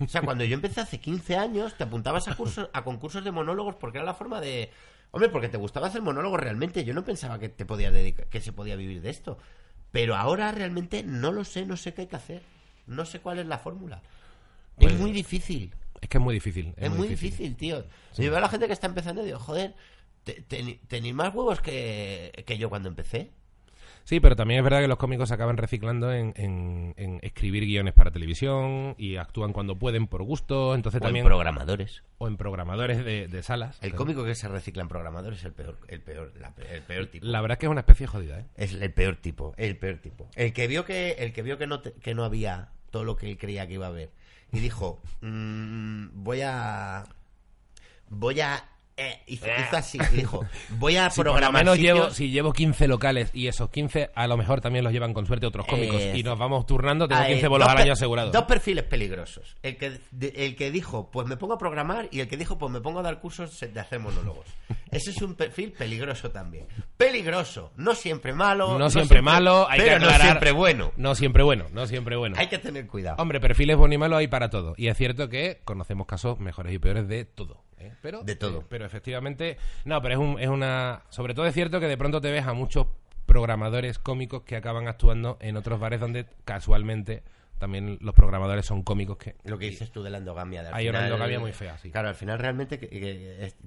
[0.00, 3.30] O sea, cuando yo empecé hace 15 años, te apuntabas a cursos, a concursos de
[3.30, 4.70] monólogos porque era la forma de.
[5.16, 6.84] Hombre, porque te gustaba hacer monólogos realmente.
[6.84, 9.38] Yo no pensaba que te podías dedicar, que se podía vivir de esto.
[9.92, 12.42] Pero ahora realmente no lo sé, no sé qué hay que hacer.
[12.86, 14.02] No sé cuál es la fórmula.
[14.76, 15.74] Pues- es muy difícil.
[16.00, 16.74] Es que es muy difícil.
[16.76, 17.82] Es, muy difícil, tío.
[18.16, 19.74] Yo veo a la gente que está empezando y digo, joder,
[20.24, 23.30] te- te- tenéis más huevos que, que yo cuando empecé.
[24.08, 27.64] Sí, pero también es verdad que los cómicos se acaban reciclando en, en- en escribir
[27.64, 30.76] guiones para televisión y actúan cuando pueden por gusto.
[30.76, 31.24] Entonces O también.
[31.24, 32.04] en programadores.
[32.18, 33.76] o en programadores de, de salas.
[33.82, 37.06] El cómico que se recicla en programadores es el peor, el peor, la el peor
[37.06, 37.26] tipo.
[37.26, 38.46] La verdad es que es una especie jodida, ¿eh?
[38.56, 40.28] Es el peor tipo, el peor tipo.
[40.36, 43.16] El que vio que, el que vio que no, te- que no había todo lo
[43.16, 44.10] que él creía que iba a haber
[44.52, 47.04] y dijo, mm, voy a...
[48.08, 48.64] Voy a...
[48.96, 52.52] eh, hizo, hizo así, dijo, voy a Si por lo programar menos llevo, si llevo
[52.52, 56.00] 15 locales y esos 15 a lo mejor también los llevan con suerte otros cómicos
[56.00, 58.32] Eh, y nos vamos turnando, tengo Ah, 15 eh, bolos al año asegurados.
[58.32, 59.56] Dos perfiles peligrosos.
[59.62, 62.56] El que, de- el que dijo, pues me pongo a programar, y el que dijo,
[62.58, 64.46] pues me pongo a dar cursos de hacer monólogos.
[64.90, 66.66] Ese es un perfil peligroso también.
[66.96, 67.72] Peligroso.
[67.76, 68.78] No siempre malo.
[68.78, 70.18] no, siempre malo, hay pero que aclarar.
[70.20, 70.92] no siempre bueno.
[70.96, 72.36] No siempre bueno, no siempre bueno.
[72.38, 73.16] Hay que tener cuidado.
[73.20, 74.74] Hombre, perfiles buenos y malos hay para todo.
[74.78, 77.62] Y es cierto que conocemos casos mejores y peores de todo.
[77.86, 77.92] ¿Eh?
[78.02, 78.60] Pero, De todo.
[78.60, 81.02] eh, pero efectivamente, no, pero es, un- es una...
[81.10, 82.86] Sobre todo es cierto que de pronto te ves a muchos
[83.26, 87.22] programadores cómicos que acaban actuando en otros bares donde casualmente
[87.58, 89.34] también los programadores son cómicos que...
[89.44, 90.62] Lo que dices tú de la endogamia.
[90.62, 91.90] de Hay una final- endogamia muy fea, sí.
[91.90, 92.78] Claro, al final realmente,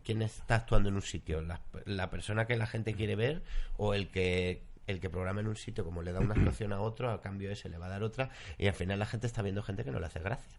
[0.03, 1.41] ¿quién está actuando en un sitio?
[1.41, 3.41] ¿La, la persona que la gente quiere ver
[3.77, 6.81] o el que el que programa en un sitio como le da una actuación a
[6.81, 9.43] otro, al cambio ese le va a dar otra y al final la gente está
[9.43, 10.57] viendo gente que no le hace gracia.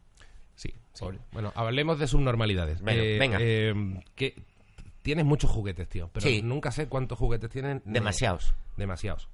[0.60, 1.04] Sí, sí.
[1.32, 2.80] Bueno, hablemos de subnormalidades.
[2.86, 3.38] Eh, venga.
[3.40, 3.72] eh,
[4.14, 4.34] que
[5.00, 6.42] tienes muchos juguetes, tío, pero Sí.
[6.42, 7.80] nunca sé cuántos juguetes tienen.
[7.86, 8.52] Demasiados.
[8.76, 9.28] Demasiados.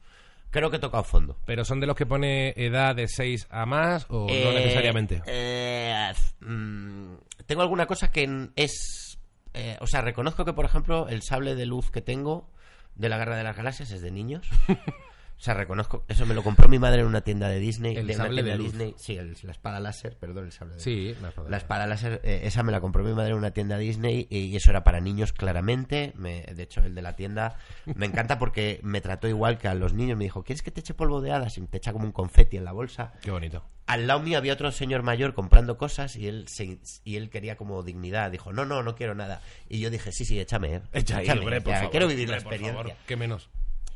[0.52, 1.36] Creo que he tocado fondo.
[1.44, 5.20] ¿Pero son de los que pone edad de 6 a más o no Eh, necesariamente?
[5.26, 7.14] eh, mm,
[7.46, 9.18] tengo alguna cosa que es...
[9.54, 12.48] eh, o sea, reconozco que, por ejemplo, el sable de luz que tengo
[12.94, 14.48] de la Guerra de las Galaxias es de niños.
[15.38, 16.04] O sea, reconozco...
[16.08, 17.94] Eso me lo compró mi madre en una tienda de Disney.
[17.94, 18.68] El de sable de luz.
[18.72, 18.94] Disney.
[18.96, 21.50] Sí, el- la espada láser, perdón, el sable de Sí, la espada.
[21.50, 24.56] La espada láser, eh, esa me la compró mi madre en una tienda Disney y,
[24.56, 26.12] eso era para niños claramente.
[26.16, 27.58] Me- de hecho, el de la tienda
[27.94, 30.16] me encanta porque me trató igual que a los niños.
[30.16, 31.58] Me dijo, ¿quieres que te eche polvo de hadas?
[31.58, 33.12] Y te echa como un confeti en la bolsa.
[33.20, 33.62] Qué bonito.
[33.86, 37.56] Al lado mío había otro señor mayor comprando cosas y él se- y él quería
[37.56, 38.30] como dignidad.
[38.32, 39.42] Dijo, no, no, no quiero nada.
[39.68, 40.76] Y yo dije, sí, sí, échame.
[40.76, 42.82] eh, Echa ahí, échame, hombre, por favor, quiero vivir la hombre, por experiencia.
[42.94, 43.48] favor, ¿Qué menos?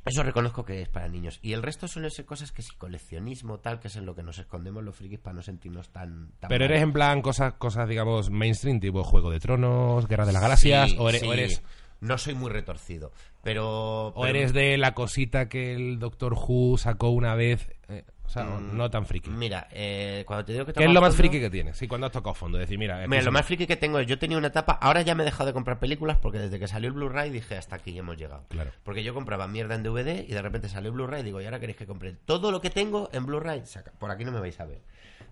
[0.05, 1.39] Eso reconozco que es para niños.
[1.43, 4.23] Y el resto suelen ser cosas que sí, coleccionismo, tal, que es en lo que
[4.23, 6.31] nos escondemos los frikis para no sentirnos tan...
[6.41, 6.71] tan Pero mal.
[6.71, 10.91] eres en plan cosas, cosas digamos, mainstream, tipo Juego de Tronos, Guerra de las Galaxias,
[10.91, 11.27] Sí, o, eres, sí.
[11.29, 11.63] o eres
[12.01, 14.09] No soy muy retorcido, pero...
[14.09, 18.45] o eres de la cosita que el Doctor Who sacó una vez, eh, o sea,
[18.45, 19.29] no, Mm, no tan friki.
[19.29, 21.77] Mira, eh, cuando te digo que ¿Qué es lo más fondo- friki que tienes?
[21.77, 24.07] Sí, cuando has tocado fondo, decir, mira, Mira, lo es- más friki que tengo es,
[24.07, 26.69] yo tenía una etapa, ahora ya me he dejado de comprar películas porque desde que
[26.69, 28.45] salió el Blu-ray dije, hasta aquí hemos llegado.
[28.49, 28.71] Claro.
[28.85, 31.45] Porque yo compraba mierda en DVD y de repente salió el Blu-ray y digo, y
[31.45, 33.65] ahora queréis que compre todo lo que tengo en Blu-ray,
[33.99, 34.81] por aquí no me vais a ver.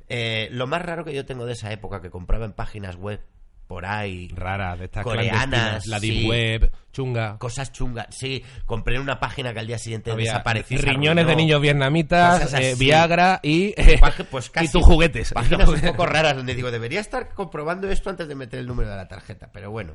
[0.09, 3.21] Eh, lo más raro que yo tengo de esa época, que compraba en páginas web
[3.69, 6.27] por ahí, rara, de estas Coreanas, la Deep sí.
[6.27, 7.39] Web, chunga.
[7.39, 10.81] cosas chungas, sí, compré una página que al día siguiente Había desapareció.
[10.81, 12.75] riñones de niños vietnamitas, eh.
[12.79, 13.75] Viagra y,
[14.31, 15.33] pues casi y tus juguetes.
[15.33, 18.89] Páginas un poco raras donde digo, debería estar comprobando esto antes de meter el número
[18.91, 19.95] de la tarjeta, pero bueno.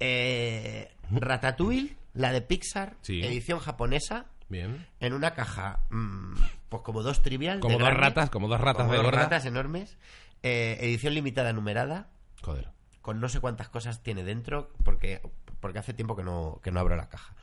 [0.00, 3.20] Eh, Ratatouille, la de Pixar, Sí.
[3.22, 4.86] edición japonesa, Bien.
[4.98, 6.34] en una caja, mm,
[6.70, 7.60] pues como dos trivial.
[7.60, 9.22] Como dos grande, ratas, como dos ratas como de dos gorda.
[9.24, 9.98] ratas enormes,
[10.42, 12.08] eh, edición limitada numerada,
[12.42, 12.68] Joder.
[13.02, 15.20] Con no sé cuántas cosas tiene dentro, porque,
[15.60, 17.34] porque hace tiempo que no, que no abro la caja.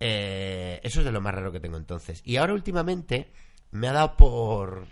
[0.00, 2.22] Eh, eso es de lo más raro que tengo entonces.
[2.24, 3.30] Y ahora últimamente
[3.70, 4.86] me ha dado por...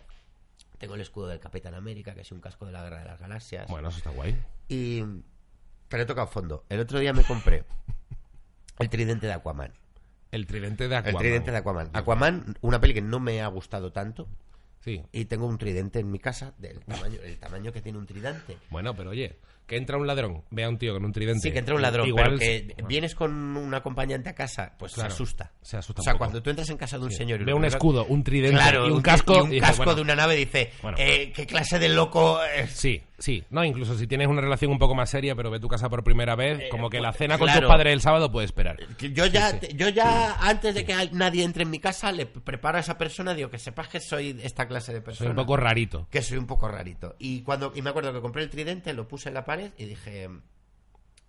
[0.79, 3.21] Tengo el escudo del Capitán América, que es un casco de la Guerra de las
[3.21, 3.69] Galaxias.
[3.69, 4.37] Bueno, eso está guay.
[4.69, 5.03] Y...
[5.89, 6.65] Pero he tocado fondo.
[6.69, 7.65] El otro día me compré
[8.79, 9.73] el tridente de Aquaman.
[10.31, 11.15] El tridente de Aquaman.
[11.15, 11.91] El tridente de Aquaman.
[11.93, 14.27] Aquaman, una peli que no me ha gustado tanto.
[14.81, 15.03] Sí.
[15.13, 18.59] Y tengo un tridente en mi casa del tamaño, el tamaño que tiene un tridente.
[18.71, 21.41] Bueno, pero oye, que entra un ladrón, ve a un tío con un tridente.
[21.41, 24.75] Sí, que entra un ladrón, Igual pero que bueno, vienes con un acompañante a casa,
[24.79, 25.53] pues Claro, se asusta.
[25.63, 26.27] se asusta O sea, un poco.
[26.27, 28.57] cuando tú entras en casa de un señor y ve un primero- escudo, un tridente
[28.59, 29.35] Claro, y un casco.
[29.37, 30.97] y un y dice, casco bueno, de una nave dice, Bueno.
[31.01, 32.71] eh, ¿qué clase de loco es?
[32.73, 33.43] Sí, sí.
[33.51, 36.05] No, incluso si tienes una relación un poco más seria, pero ve tu casa por
[36.05, 37.63] primera vez, como que la pues, cena con claro.
[37.63, 38.77] tus padres el sábado puede esperar.
[38.99, 39.77] Que Yo ya, Sí, sí.
[39.77, 43.33] yo ya antes de que nadie entre en mi casa, le preparo a esa persona,
[43.35, 45.31] digo que sepas que soy esta clase de Soy persona.
[45.31, 46.07] un poco rarito.
[46.11, 47.17] que soy un poco rarito.
[47.19, 49.85] Y cuando y me acuerdo que compré el tridente, lo puse en la pared y
[49.85, 50.29] dije,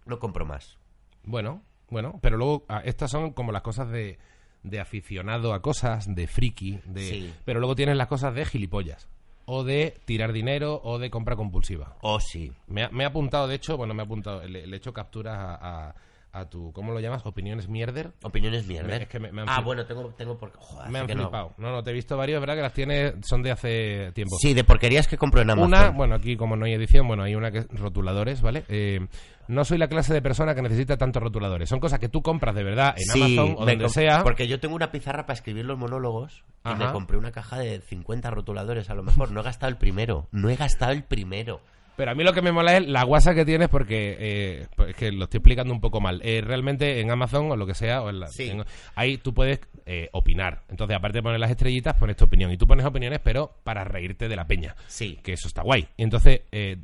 [0.06, 0.78] no compro más.
[1.24, 4.18] Bueno, bueno, pero luego ah, estas son como las cosas de,
[4.64, 7.34] de aficionado a cosas, de friki, de Sí.
[7.46, 9.08] pero luego tienes las cosas de gilipollas.
[9.48, 11.96] O de tirar dinero o de compra compulsiva.
[12.02, 12.52] Oh, sí.
[12.68, 14.92] Me ha, me ha apuntado, de hecho, bueno, me ha apuntado, le, le he hecho
[14.94, 15.56] capturas a,
[15.90, 15.96] a-
[16.36, 17.26] a tu, ¿cómo lo llamas?
[17.26, 18.12] Opiniones mierder.
[18.24, 18.96] Opiniones mierda.
[18.98, 20.52] Es que me- me han ah, bueno, tengo, tengo por...
[20.54, 21.54] joder, Me han no- flipado.
[21.58, 22.56] No, no, te he visto varios, ¿verdad?
[22.56, 24.36] Que las tienes, son de hace tiempo.
[24.40, 25.68] Sí, de porquerías que compro en Amazon.
[25.70, 28.64] Una, bueno, aquí como no hay edición, bueno, hay una que es rotuladores, ¿vale?
[28.68, 29.08] Eh,
[29.48, 31.70] no soy la clase de persona que necesita tantos rotuladores.
[31.70, 34.24] Son cosas que tú compras de verdad en Sí, Amazon o donde sea.
[34.24, 37.80] Porque yo tengo una pizarra para escribir los monólogos y me compré una caja de
[37.80, 39.32] 50 rotuladores a lo mejor.
[39.32, 40.28] No he gastado el primero.
[40.32, 41.62] No he gastado el primero.
[41.96, 44.90] Pero a mí lo que me mola es la guasa que tienes porque eh, pues
[44.90, 46.22] es que lo estoy explicando un poco mal.
[46.24, 48.50] Eh, realmente en Amazon o lo que sea, o en la- Sí.
[48.50, 48.66] en-
[48.96, 50.64] ahí tú puedes eh, opinar.
[50.70, 52.52] Entonces, aparte de poner las estrellitas, pones tu opinión.
[52.52, 54.76] Y tú pones opiniones, pero para reírte de la peña.
[54.88, 55.20] Sí.
[55.24, 55.88] Que eso está guay.
[55.96, 56.78] Y entonces, eh,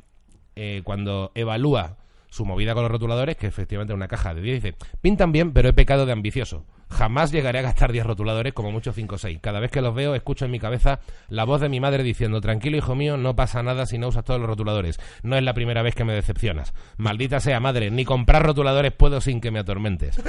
[0.54, 1.96] eh, cuando evalúa
[2.30, 5.52] su movida con los rotuladores, que efectivamente es una caja de 10, dice, pintan bien,
[5.52, 6.64] pero he pecado de ambicioso.
[6.92, 9.38] Jamás llegaré a gastar 10 rotuladores, como mucho 5 o 6.
[9.40, 12.40] Cada vez que los veo, escucho en mi cabeza la voz de mi madre diciendo,
[12.40, 15.00] tranquilo hijo mío, no pasa nada si no usas todos los rotuladores.
[15.22, 16.74] No es la primera vez que me decepcionas.
[16.98, 20.20] Maldita sea madre, ni comprar rotuladores puedo sin que me atormentes.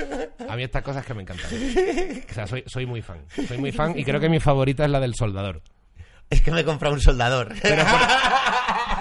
[0.50, 1.50] A mí estas cosas que me encantan.
[2.30, 3.20] O sea, soy, soy muy fan.
[3.48, 5.62] Soy muy fan y creo que mi favorita es la del soldador.
[6.30, 7.54] Es que me he comprado un soldador.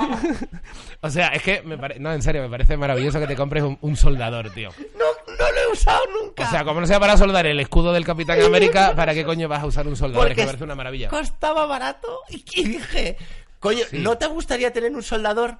[1.04, 3.62] O sea, es que me pare- No, en serio, me parece maravilloso que te compres
[3.64, 4.70] un, un soldador, tío.
[4.98, 5.04] No,
[5.36, 6.44] no lo he usado nunca.
[6.44, 9.48] O sea, como no sea para soldar el escudo del Capitán América, ¿para qué coño
[9.48, 10.26] vas a usar un soldador?
[10.26, 11.08] Es Porque que me parece una maravilla.
[11.08, 13.16] costaba barato y y dije,
[13.58, 13.98] coño, Sí.
[13.98, 15.56] ¿no te gustaría tener un soldador?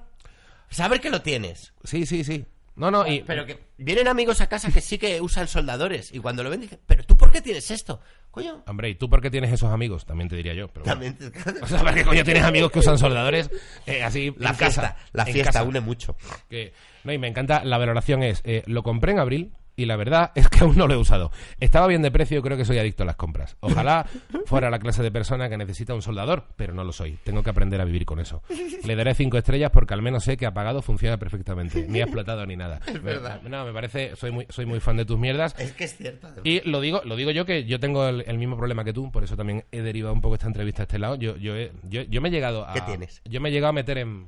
[0.69, 1.73] Saber que lo tienes.
[1.83, 2.45] Sí, sí, sí.
[2.75, 3.21] No, no, y...
[3.21, 6.61] Pero que vienen amigos a casa que sí que usan soldadores y cuando lo ven
[6.61, 7.99] dicen, ¿pero tú por qué tienes esto?
[8.31, 10.05] Coño, Hombre, ¿y tú por qué tienes esos amigos?
[10.05, 10.67] También te diría yo.
[10.69, 10.99] Pero bueno.
[11.13, 13.51] también te- O sea, ¿para qué coño tienes amigos que usan soldadores
[13.85, 14.97] eh, así la en fiesta, casa?
[15.13, 15.63] la En fiesta casa?
[15.63, 16.15] une mucho.
[16.49, 19.95] Que, no, y me encanta, la valoración es, eh, lo compré en abril y la
[19.95, 21.31] verdad es que aún no lo he usado.
[21.59, 23.57] Estaba bien de precio y creo que soy adicto a las compras.
[23.59, 24.05] Ojalá
[24.45, 27.17] fuera la clase de persona que necesita un soldador, pero no lo soy.
[27.23, 28.43] Tengo que aprender a vivir con eso.
[28.85, 31.85] Le daré cinco estrellas porque al menos sé que apagado funciona perfectamente.
[31.87, 32.79] Ni ha explotado ni nada.
[33.03, 33.41] verdad.
[33.41, 35.55] Me- no, me parece, soy muy, soy muy fan de tus mierdas.
[35.57, 36.27] Es que es cierto.
[36.43, 39.11] Y lo digo, lo digo yo que yo tengo el, el mismo problema que tú,
[39.11, 41.15] por eso también he derivado un poco esta entrevista a este lado.
[41.15, 42.73] Yo, yo, he- yo, yo me he llegado a.
[42.73, 43.21] ¿Qué tienes?
[43.25, 44.27] Yo me he llegado a meter en.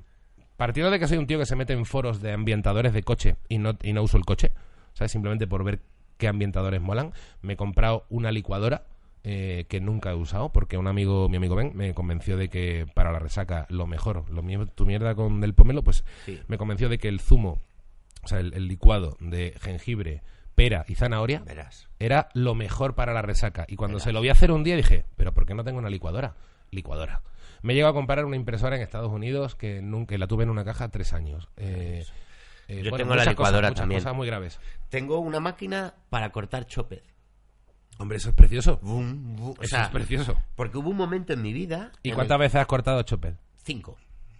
[0.57, 3.35] Partiendo de que soy un tío que se mete en foros de ambientadores de coche
[3.49, 4.51] y no, y no uso el coche,
[4.95, 5.11] ¿sabes?
[5.11, 5.79] Simplemente por ver
[6.17, 8.83] qué ambientadores molan, me he comprado una licuadora
[9.23, 12.87] eh, que nunca he usado porque un amigo, mi amigo Ben, me convenció de que
[12.95, 16.39] para la resaca lo mejor, lo mío, tu mierda con del pomelo, pues Sí.
[16.47, 17.61] me convenció de que el zumo,
[18.23, 20.21] o sea, el, el licuado de jengibre,
[20.55, 21.89] pera y zanahoria Verás.
[21.99, 23.65] era lo mejor para la resaca.
[23.67, 25.89] Y cuando se lo vi hacer un día dije, ¿pero por qué no tengo una
[25.89, 26.35] licuadora?
[26.71, 27.21] Licuadora.
[27.61, 30.51] Me he llegado a comprar una impresora en Estados Unidos que nunca la tuve en
[30.51, 31.49] una caja tres años.
[31.57, 32.05] Eh,
[32.67, 34.01] eh, Yo bueno, tengo la licuadora cosas, también.
[34.01, 34.59] cosas muy graves.
[34.89, 37.01] Tengo una máquina para cortar chopes.
[37.97, 38.79] Hombre, eso es precioso.
[38.81, 39.49] Bum, bum.
[39.57, 40.35] O Eso sea, es precioso.
[40.55, 41.91] porque hubo un momento en mi vida.
[42.03, 43.37] ¿Y en cuántas el- veces has cortado chopper?
[43.63, 43.97] Cinco.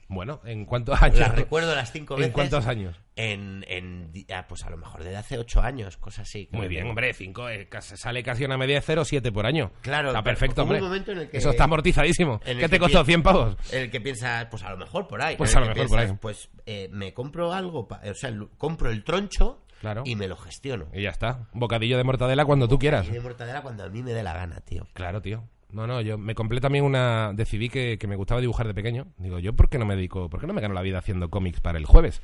[0.08, 1.20] Bueno, ¿en cuántos años?
[1.20, 2.34] Las recuerdo las cinco ¿En veces.
[2.34, 2.96] cuántos años?
[3.16, 6.48] En, en ah, pues a lo mejor desde hace ocho años, cosas así.
[6.52, 9.72] Muy bien, hombre, cinco, eh, sale casi una media de 0,7 por año.
[9.82, 10.82] Claro, Está perfecto, un hombre.
[10.82, 12.40] momento en el que- Eso está amortizadísimo.
[12.46, 13.04] en el ¿Qué que te costó?
[13.04, 13.58] pi- ¿100 pavos?
[13.72, 15.38] En el que piensas, pues a lo mejor por ahí.
[15.38, 16.14] Pues en a lo mejor por ahí.
[16.22, 20.04] Pues eh, me compro algo, pa- o sea, compro el troncho Claro.
[20.06, 20.88] y me lo gestiono.
[20.94, 21.48] Y ya está.
[21.54, 23.08] Bocadillo de mortadela cuando tú quieras.
[23.08, 24.86] Y de mortadela cuando a mí me dé la gana, tío.
[24.94, 25.44] Claro, tío.
[25.76, 27.34] No, no, yo me compré también una...
[27.34, 29.08] Decidí que, que me gustaba dibujar de pequeño.
[29.18, 30.30] Digo, ¿yo por qué no me dedico...
[30.30, 32.22] ¿Por qué no me gano la vida haciendo cómics para el jueves?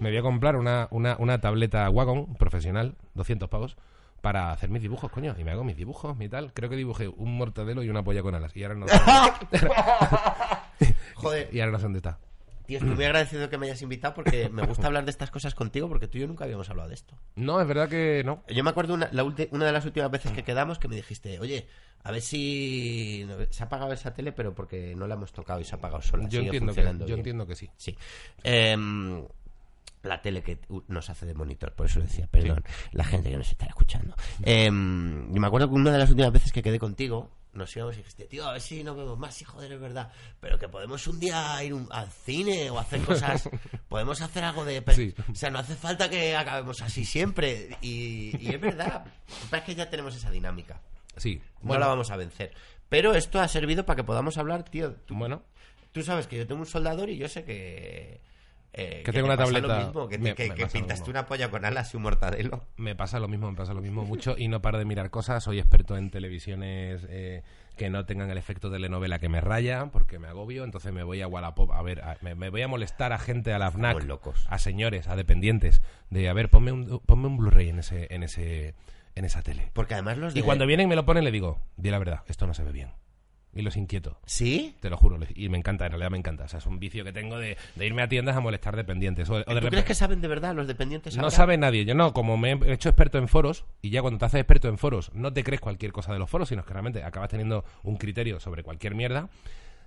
[0.00, 3.76] Me voy a comprar una, una, una tableta Wagon profesional, 200 pavos,
[4.22, 5.36] para hacer mis dibujos, coño.
[5.38, 6.54] Y me hago mis dibujos, mi tal.
[6.54, 8.56] Creo que dibujé un mortadelo y una polla con alas.
[8.56, 8.98] Y ahora no sé,
[11.14, 12.18] Joder, y ahora no sé dónde está.
[12.66, 15.54] Tío, estoy muy agradecido que me hayas invitado porque me gusta hablar de estas cosas
[15.54, 17.14] contigo porque tú y yo nunca habíamos hablado de esto.
[17.36, 18.42] No, es verdad que no.
[18.48, 20.96] Yo me acuerdo una, la ulti- una de las últimas veces que quedamos que me
[20.96, 21.66] dijiste, oye,
[22.02, 25.64] a ver si se ha apagado esa tele, pero porque no la hemos tocado y
[25.64, 26.28] se ha apagado sola.
[26.28, 27.18] Yo entiendo, que, yo bien".
[27.18, 27.70] entiendo que sí.
[27.76, 27.96] Sí.
[28.42, 29.24] Em,
[30.02, 32.62] la tele que uh, nos hace de monitor, por eso decía, perdón,
[32.92, 34.14] la gente que nos está escuchando.
[34.42, 37.94] Em, y me acuerdo que una de las últimas veces que quedé contigo, nos íbamos
[37.94, 40.68] y dijiste, tío, a ver si nos vemos más, y joder, es verdad, pero que
[40.68, 43.48] podemos un día ir un- al cine o hacer cosas,
[43.88, 44.82] podemos hacer algo de...
[44.94, 45.14] Sí.
[45.30, 49.04] O sea, no hace falta que acabemos así siempre, y, y es verdad,
[49.52, 50.80] es que ya tenemos esa dinámica,
[51.16, 51.40] Sí.
[51.62, 52.52] no la vamos a vencer.
[52.88, 54.92] Pero esto ha servido para que podamos hablar, tío.
[55.06, 55.42] Tú, Bueno,
[55.92, 58.20] Tú sabes que yo tengo un soldador y yo sé que.
[58.76, 60.62] Eh, Que te tengo una pasa tableta- Lo mismo, que, te- me- que- me que
[60.62, 62.64] pasa lo pintaste una polla con alas y un mortadelo.
[62.76, 65.42] me pasa lo mismo, me pasa lo mismo mucho y no paro de mirar cosas.
[65.44, 67.42] Soy experto en televisiones eh,
[67.76, 70.64] que no tengan el efecto telenovela que me raya porque me agobio.
[70.64, 73.52] Entonces me voy a Wallapop a ver, a- me, me voy a molestar a gente,
[73.52, 74.46] a la FNAC, locos.
[74.48, 78.22] a señores, a dependientes, de a ver, ponme un, ponme un Blu-ray en ese, en
[78.22, 78.74] ese,
[79.14, 79.70] en esa tele.
[79.72, 80.40] Porque además los de.
[80.40, 82.64] Y cuando vienen y me lo ponen le digo, di la verdad, esto no se
[82.64, 82.90] ve bien.
[83.54, 84.18] Y los inquieto.
[84.26, 84.74] ¿Sí?
[84.80, 86.44] Te lo juro, y me encanta, en realidad me encanta.
[86.44, 89.30] O sea, es un vicio que tengo de, de irme a tiendas a molestar dependientes.
[89.30, 91.84] O, o de ¿Tú crees que saben de verdad los dependientes no sabe nadie.
[91.84, 94.68] Yo no, como me he hecho experto en foros, y ya cuando te haces experto
[94.68, 97.64] en foros, no te crees cualquier cosa de los foros, sino que realmente acabas teniendo
[97.84, 99.28] un criterio sobre cualquier mierda.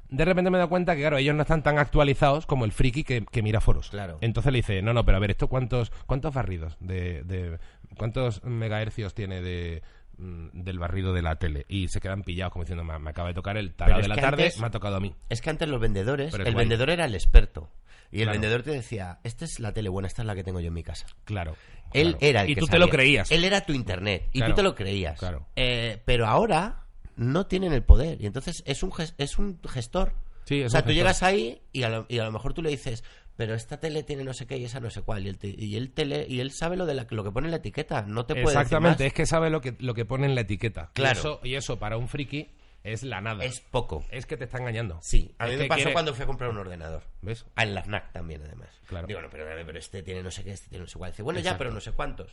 [0.10, 2.72] De repente me he dado cuenta que, claro, ellos no están tan actualizados como el
[2.72, 3.90] friki que, que mira foros.
[3.90, 4.18] Claro.
[4.22, 7.60] Entonces le dice, no, no, pero a ver, ¿esto cuántos, cuántos barridos de, de-
[7.98, 9.82] cuántos megahercios tiene de
[10.18, 11.66] del barrido de la tele?
[11.70, 14.16] Y se quedan pillados como diciendo, me, me acaba de tocar el tarado de la
[14.16, 15.14] tarde, antes- me ha tocado a mí.
[15.30, 16.34] Es que antes los vendedores.
[16.34, 16.56] El guay.
[16.56, 17.70] vendedor era el experto.
[18.10, 20.62] Y el vendedor te decía, esta es la tele buena, esta es la que tengo
[20.62, 21.06] yo en mi casa.
[21.26, 21.56] Claro.
[21.94, 22.18] Él claro.
[22.22, 23.30] era el Y que tú te lo creías.
[23.32, 24.30] Él era tu internet.
[24.32, 24.54] Y Claro.
[24.54, 25.20] tú te lo creías.
[25.20, 25.46] Claro.
[25.58, 26.86] Eh, pero ahora
[27.18, 28.22] no tienen el poder.
[28.22, 30.14] Y entonces es un, es un gestor.
[30.46, 30.96] Sí, o sea, tú gestor.
[30.96, 33.04] llegas ahí y a, lo, y a lo mejor tú le dices,
[33.38, 35.26] pero esta tele tiene no sé qué y esa no sé cuál.
[35.26, 37.52] Y él, y él, tele, y él sabe lo de la- lo que pone en
[37.52, 38.02] la etiqueta.
[38.02, 39.08] No te puede decir Exactamente, más.
[39.08, 40.90] es que sabe lo que, lo que pone en la etiqueta.
[40.94, 41.16] Claro.
[41.16, 42.50] Y eso, y eso para un friki
[42.84, 43.44] es la nada.
[43.46, 44.04] Es poco.
[44.12, 44.98] Es que te está engañando.
[45.02, 47.04] Sí, a mí Es me pasó quiere- cuando fui a comprar un ordenador.
[47.22, 47.46] ¿Ves?
[47.56, 48.70] Ah, en la FNAC también, además.
[48.88, 49.08] Claro.
[49.08, 51.12] Digo, no, perdóname, pero este tiene no sé qué, este tiene no sé cuál.
[51.12, 52.32] Dice, bueno, ya, pero no sé cuántos.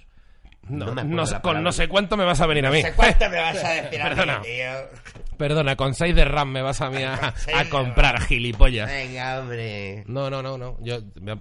[0.69, 2.83] No, me no con no sé cuánto me vas a venir a mí.
[2.83, 4.39] No sé cuánto me vas a decir a Perdona.
[4.41, 5.25] mí, tío.
[5.37, 7.15] Perdona, con 6 de RAM me vas a mí a,
[7.57, 8.89] a comprar, gilipollas.
[8.91, 10.05] Venga, hombre.
[10.07, 10.77] No, no, no, no.
[10.81, 10.99] Yo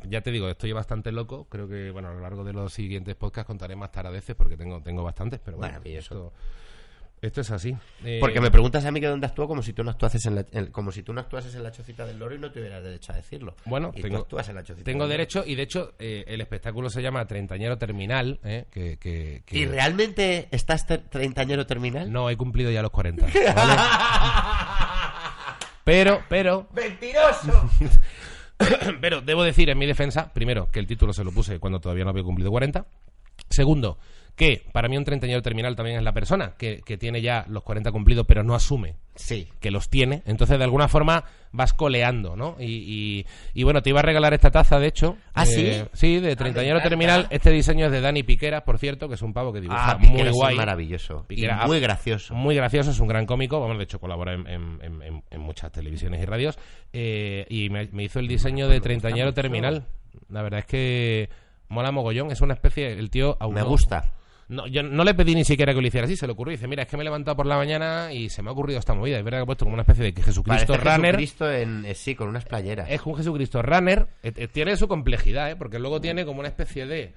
[0.10, 1.46] ya te digo, estoy bastante loco.
[1.50, 4.82] Creo que, bueno, a lo largo de los siguientes podcasts contaré más taradeces porque tengo,
[4.82, 6.16] tengo bastantes, pero bueno, Maravilloso.
[6.16, 6.34] Esto,
[7.26, 7.76] esto es así.
[8.04, 10.36] Eh, Porque me preguntas a mí que dónde actúo como si tú no actuases en
[10.36, 12.84] la, en- como si tú no actuases en la chocita del loro y no tuvieras
[12.84, 13.56] derecho a decirlo.
[13.66, 16.26] Bueno, y tengo- tú actúas en la chocita Tengo del derecho y de hecho eh,
[16.28, 21.66] el espectáculo se llama Treintañero Terminal, eh, que, que- que- ¿Y realmente estás ter- treintañero
[21.66, 22.12] terminal?
[22.12, 23.26] no he cumplido ya los 40.
[23.56, 23.74] ¿vale?
[25.84, 27.70] Pero, pero, ¡Mentiroso!
[29.02, 32.06] pero debo decir en mi defensa, primero, que el título se lo puse cuando todavía
[32.06, 32.86] no había cumplido 40.
[33.50, 33.98] Segundo,
[34.36, 37.62] que para mí un treintañero terminal también es la persona que, que tiene ya los
[37.64, 39.48] 40 cumplidos, pero no asume sí.
[39.60, 40.24] que los tiene.
[40.26, 42.56] Entonces, de alguna forma, vas coleando, ¿no?
[42.60, 45.18] Y, y- y bueno, te iba a regalar esta taza, de hecho.
[45.36, 45.72] ¿Ah, sí?
[45.94, 46.90] Sí, de treintañero encanta.
[46.90, 47.28] terminal.
[47.30, 49.98] Este diseño es de Dani Piqueras, por cierto, que es un pavo que dibuja Ah,
[50.00, 50.56] muy es guay.
[50.56, 51.28] maravilloso.
[51.30, 52.34] Y muy gracioso.
[52.34, 53.60] Muy gracioso, es un gran cómico.
[53.60, 56.58] Vamos, de hecho, colabora en, en- en- en- en muchas televisiones y radios.
[56.92, 59.86] Eh, y me, me hizo el diseño de treintañero terminal.
[60.30, 61.30] La verdad es que
[61.70, 62.32] mola mogollón.
[62.32, 62.94] Es una especie.
[62.94, 63.38] El tío.
[63.52, 64.12] Me gusta.
[64.54, 66.52] No, yo no le pedí ni siquiera que lo hiciera así, se le ocurrió.
[66.52, 68.80] Dice, mira, es que me he levantado por la mañana y se me ha ocurrido
[68.80, 69.18] esta movida.
[69.18, 71.16] Es verdad que he puesto como una especie de Jesucristo Parece runner.
[71.16, 72.90] Jesucristo en, eh, sí, con unas playeras.
[72.90, 74.08] Es un Jesucristo runner.
[74.24, 75.56] Eh, eh, tiene su complejidad, ¿eh?
[75.56, 77.14] Porque luego tiene como una especie de...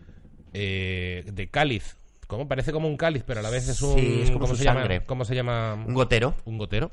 [0.53, 1.97] eh, de cáliz.
[2.27, 3.95] Como, parece como un cáliz, pero a la vez es un...
[3.99, 4.81] Sí, es como ¿cómo su se llama?
[4.81, 5.05] sangre.
[5.05, 5.75] ¿Cómo se llama?
[5.75, 6.35] Un gotero.
[6.45, 6.91] Un gotero.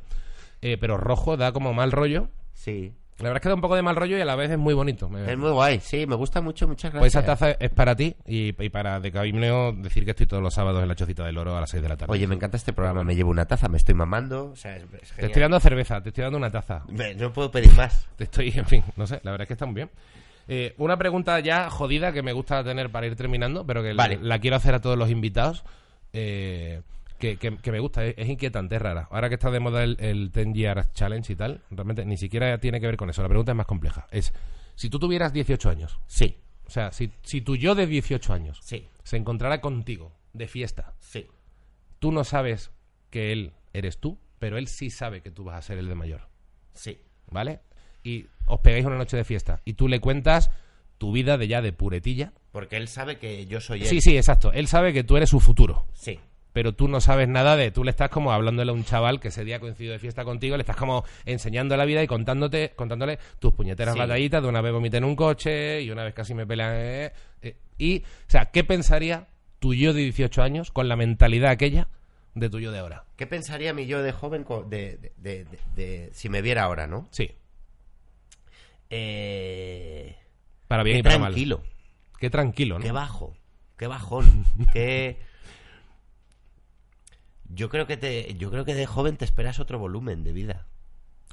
[0.62, 2.30] Eh, pero rojo, da como mal rollo.
[2.54, 2.94] Sí.
[3.20, 4.57] La verdad es que da un poco de mal rollo y a la vez es
[4.57, 5.09] muy bonito.
[5.28, 5.80] Es muy guay.
[5.80, 6.68] Sí, me gusta mucho.
[6.68, 7.24] Muchas Pues gracias.
[7.24, 10.53] esa taza es para ti y, y para de cabineo decir que estoy todos los
[10.53, 12.11] sábados en la chocita del oro a las 6 de la tarde.
[12.11, 13.03] Oye, me encanta este programa.
[13.03, 14.51] Me llevo una taza, me estoy mamando.
[14.51, 16.84] O sea, es, es Te estoy dando cerveza, te estoy dando una taza.
[16.89, 18.07] Me- No puedo pedir más.
[18.18, 19.89] Te estoy, en fin, no sé, la verdad es que está muy bien.
[20.47, 24.18] Eh, una pregunta ya jodida que me gusta tener para ir terminando, pero que Vale.
[24.18, 25.64] la, la quiero hacer a todos los invitados.
[26.14, 26.82] eh,
[27.24, 29.08] que, que- que me gusta, es, es inquietante, es rara.
[29.10, 32.58] Ahora que está de moda el, el 10 Year Challenge y tal, realmente ni siquiera
[32.60, 33.22] tiene que ver con eso.
[33.22, 34.08] La pregunta es más compleja.
[34.12, 34.34] Es,
[34.76, 38.60] si tú tuvieras 18 años, Sí, o sea, si, si tu yo de 18 años
[38.62, 41.28] sí, se encontrara contigo de fiesta, sí.
[42.00, 42.72] tú no sabes
[43.10, 45.96] que él eres tú, pero él sí sabe que tú vas a ser el de
[45.96, 46.28] mayor.
[46.74, 47.00] Sí.
[47.32, 47.62] ¿vale?
[48.04, 50.52] Y os pegáis una noche de fiesta y tú le cuentas
[50.98, 52.34] tu vida de ya de puretilla.
[52.52, 53.88] Porque él sabe que yo soy él.
[53.88, 54.52] Sí, sí, exacto.
[54.52, 56.20] Él sabe que tú eres su futuro, Sí.
[56.54, 57.72] Pero tú no sabes nada de...
[57.72, 60.56] Tú le estás como hablándole a un chaval que ese día coincidió de fiesta contigo,
[60.56, 63.99] le estás como enseñando la vida y contándote, contándole tus puñeteras Sí.
[63.99, 66.72] batallitas de una vez vomité en un coche y una vez casi me pelean...
[66.76, 69.28] eh, eh, y, o sea, ¿qué pensaría
[69.60, 71.88] tu yo de 18 años con la mentalidad aquella
[72.36, 73.06] de tu yo de ahora?
[73.18, 75.45] ¿Qué pensaría mi yo de joven de, de-
[75.76, 77.08] de- si me viera ahora, no?
[77.12, 77.32] Sí,
[78.89, 80.16] Eh,
[80.68, 81.32] para bien qué y para mal.
[81.34, 81.64] tranquilo,
[82.20, 82.86] Qué tranquilo, ¿no?
[82.86, 83.36] qué bajo,
[83.78, 85.18] qué bajón, qué...
[87.54, 90.68] Yo creo que te, yo creo que de joven te esperas otro volumen de vida.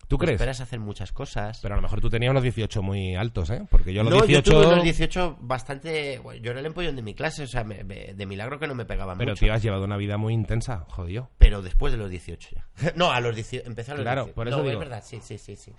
[0.09, 0.37] ¿Tú Te crees?
[0.41, 1.61] esperas hacer muchas cosas.
[1.63, 3.63] Pero a lo mejor tú tenías unos 18 muy altos, ¿eh?
[3.71, 4.51] Porque yo a los no, 18...
[4.51, 6.19] yo tuve unos 18 bastante...
[6.19, 8.67] bueno, yo era el empollón de mi clase, o sea, me- me- de milagro que
[8.67, 9.41] no me pegaban Pero mucho.
[9.45, 11.31] tío, has llevado una vida muy intensa, jodido.
[11.39, 12.67] Pero después de los 18 ya.
[12.97, 13.69] No, a los 18.
[13.69, 14.35] Empecé a los Claro, 18.
[14.35, 14.73] por eso no, digo.
[14.75, 15.55] es verdad, sí, sí, sí.
[15.55, 15.73] sí.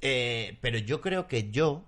[0.00, 1.84] Eh, pero yo creo que yo,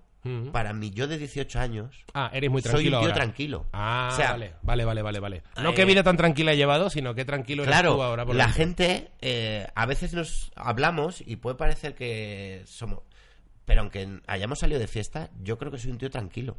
[0.53, 3.14] Para mi yo de 18 años, Ah, eres muy soy tranquilo un tío ahora.
[3.25, 3.66] tranquilo.
[3.72, 5.43] Ah, O sea, vale, vale, vale, vale, vale.
[5.62, 8.25] No eh, qué vida tan tranquila he llevado, sino qué tranquilo eres Claro, tú ahora.
[8.25, 13.01] por la gente, eh, a veces nos hablamos y puede parecer que somos...
[13.66, 16.57] Pero aunque hayamos salido de fiesta, yo creo que soy un tío tranquilo.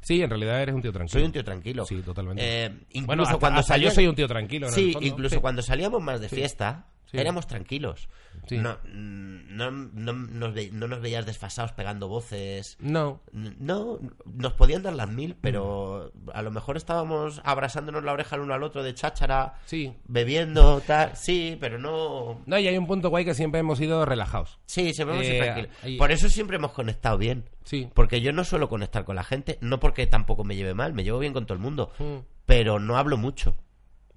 [0.00, 1.12] Sí, en realidad eres un tío tranquilo.
[1.18, 1.84] Soy un tío tranquilo.
[1.84, 2.42] Sí, totalmente.
[2.44, 5.06] Eh, incluso bueno, hasta, cuando hasta yo soy un tío tranquilo, en el Sí, fondo.
[5.08, 5.40] incluso Sí.
[5.40, 7.18] cuando salíamos más de fiesta, Sí.
[7.18, 8.08] éramos tranquilos.
[8.46, 8.58] Sí.
[8.58, 12.76] No, no, no nos ve- no nos veías desfasados pegando voces.
[12.80, 18.36] No, No, nos podían dar las mil, pero a lo mejor estábamos abrasándonos la oreja
[18.36, 19.94] el uno al otro de cháchara, sí.
[20.06, 21.16] bebiendo, tal.
[21.16, 22.40] Sí, pero no.
[22.46, 24.58] No, y hay un punto guay que siempre hemos ido relajados.
[24.66, 25.70] Sí, siempre hemos sido Eh, tranquilos.
[25.84, 27.44] y- Por eso siempre hemos conectado bien.
[27.64, 27.88] Sí.
[27.94, 31.04] Porque yo no suelo conectar con la gente, no porque tampoco me lleve mal, me
[31.04, 32.18] llevo bien con todo el mundo, Mm.
[32.46, 33.56] pero no hablo mucho.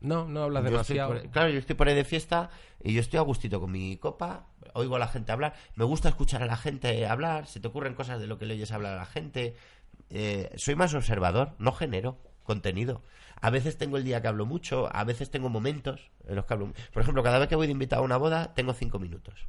[0.01, 1.13] No, no hablas Yo demasiado.
[1.13, 2.49] por- claro, yo estoy por ahí de fiesta
[2.83, 6.09] y yo estoy a gustito con mi copa, oigo a la gente hablar, me gusta
[6.09, 8.93] escuchar a la gente hablar, se te ocurren cosas de lo que le oyes hablar
[8.93, 9.55] a la gente.
[10.09, 13.01] Eh, soy más observador, no genero contenido.
[13.39, 16.53] A veces tengo el día que hablo mucho, a veces tengo momentos en los que
[16.53, 16.73] hablo.
[16.93, 19.47] Por ejemplo, cada vez que voy de invitado a una boda, tengo cinco minutos.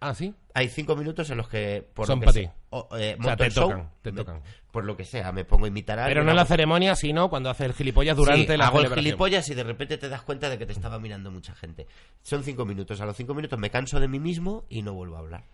[0.00, 0.34] Ah, sí.
[0.54, 1.86] Hay cinco minutos en los que...
[1.94, 2.50] Por Son lo que pa' se- ti.
[2.70, 4.42] o- eh, O sea, te el show, tocan, te me- tocan.
[4.70, 6.94] Por lo que sea, me pongo a imitar a Pero no en la hago- ceremonia,
[6.96, 10.08] sino cuando haces el gilipollas durante Sí, la hago el gilipollas y de repente te
[10.10, 11.86] das cuenta de que te estaba mirando mucha gente.
[12.22, 13.00] Son cinco minutos.
[13.00, 15.44] A los cinco minutos me canso de mí mismo y no vuelvo a hablar.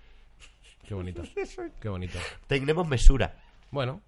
[0.86, 1.22] Qué bonito.
[1.80, 2.18] Qué bonito.
[2.48, 3.36] Tenemos mesura.
[3.70, 4.02] Bueno,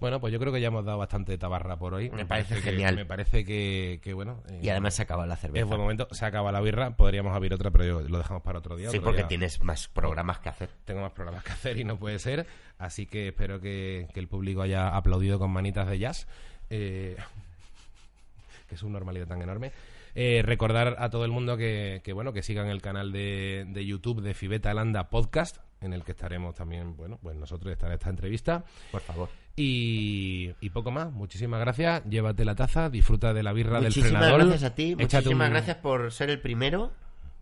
[0.00, 2.10] bueno, pues yo creo que ya hemos dado bastante tabarra por hoy.
[2.10, 2.96] Me parece que- genial.
[2.96, 4.42] me parece que, que, bueno.
[4.50, 5.62] eh, Y además se acaba la cerveza.
[5.62, 6.08] es buen momento.
[6.12, 6.96] Se acaba la birra.
[6.96, 8.90] Podríamos abrir otra, pero yo- lo dejamos para otro día.
[8.90, 10.70] Sí, otro porque día tienes más programas que hacer.
[10.84, 12.46] Tengo más programas que hacer y no puede ser.
[12.78, 16.26] Así que espero que, que el público haya aplaudido con manitas de jazz.
[16.70, 17.16] Eh,
[18.68, 19.72] que es una normalidad tan enorme.
[20.14, 23.86] Eh, recordar a todo el mundo que, que, bueno que sigan el canal de, de
[23.86, 28.10] YouTube de Fibeta Landa Podcast, en el que estaremos también, bueno, pues nosotros estará esta
[28.10, 28.64] entrevista.
[28.90, 29.28] Por favor.
[29.62, 31.12] Y, y poco más.
[31.12, 32.02] Muchísimas gracias.
[32.08, 34.40] Llévate la taza, disfruta de la birra del Muchísimas frenador.
[34.46, 34.96] gracias a ti.
[34.96, 36.92] Muchísimas un- gracias por ser el primero.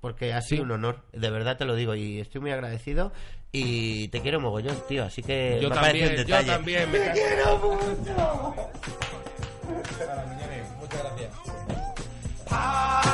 [0.00, 0.64] Porque ha sido Sí.
[0.64, 1.02] un honor.
[1.12, 1.94] De verdad te lo digo.
[1.94, 3.12] Y estoy muy agradecido.
[3.52, 5.04] Y te quiero mogollón, tío.
[5.04, 6.46] Así que Yo me también, yo detalle.
[6.48, 6.90] también.
[6.92, 8.56] me ¡Te cago- quiero mucho!
[10.80, 11.30] Muchas gracias.
[12.50, 13.07] Ah,